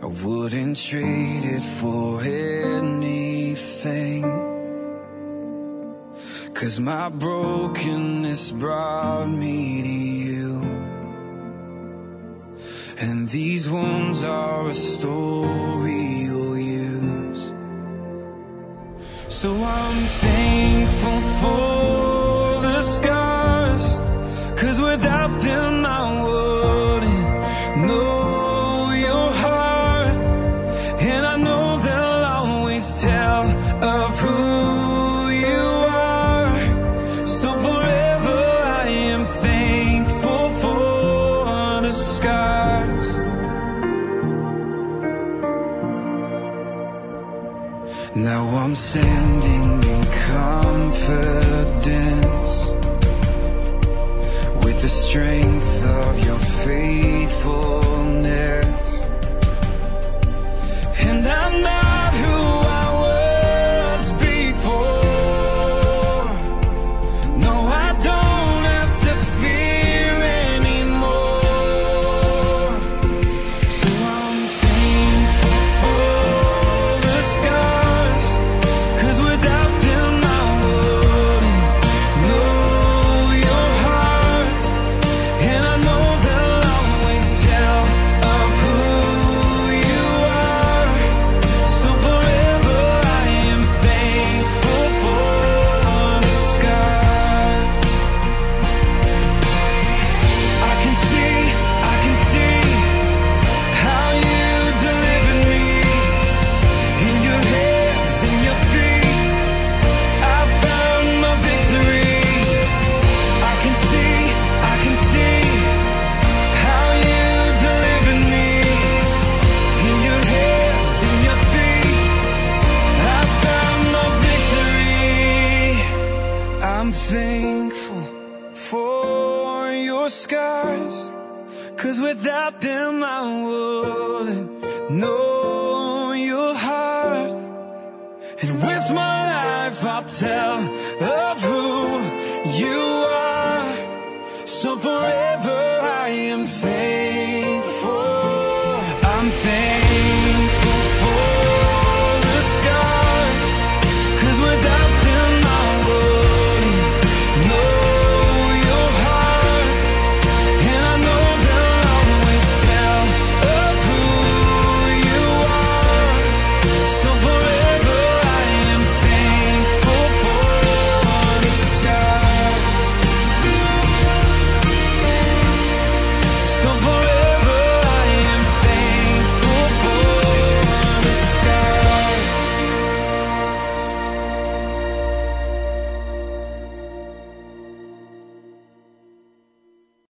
[0.01, 4.23] I wouldn't trade it for anything.
[6.53, 10.61] Cause my brokenness brought me to you.
[12.97, 16.28] And these wounds are a story
[19.41, 23.85] So I'm thankful for the scars
[24.59, 30.17] Cause without them I wouldn't know your heart.
[31.11, 33.45] And I know they'll always tell
[33.97, 35.67] of who you
[36.09, 37.25] are.
[37.25, 38.41] So forever
[38.81, 43.07] I am thankful for the scars.
[48.17, 49.08] Now I'm saying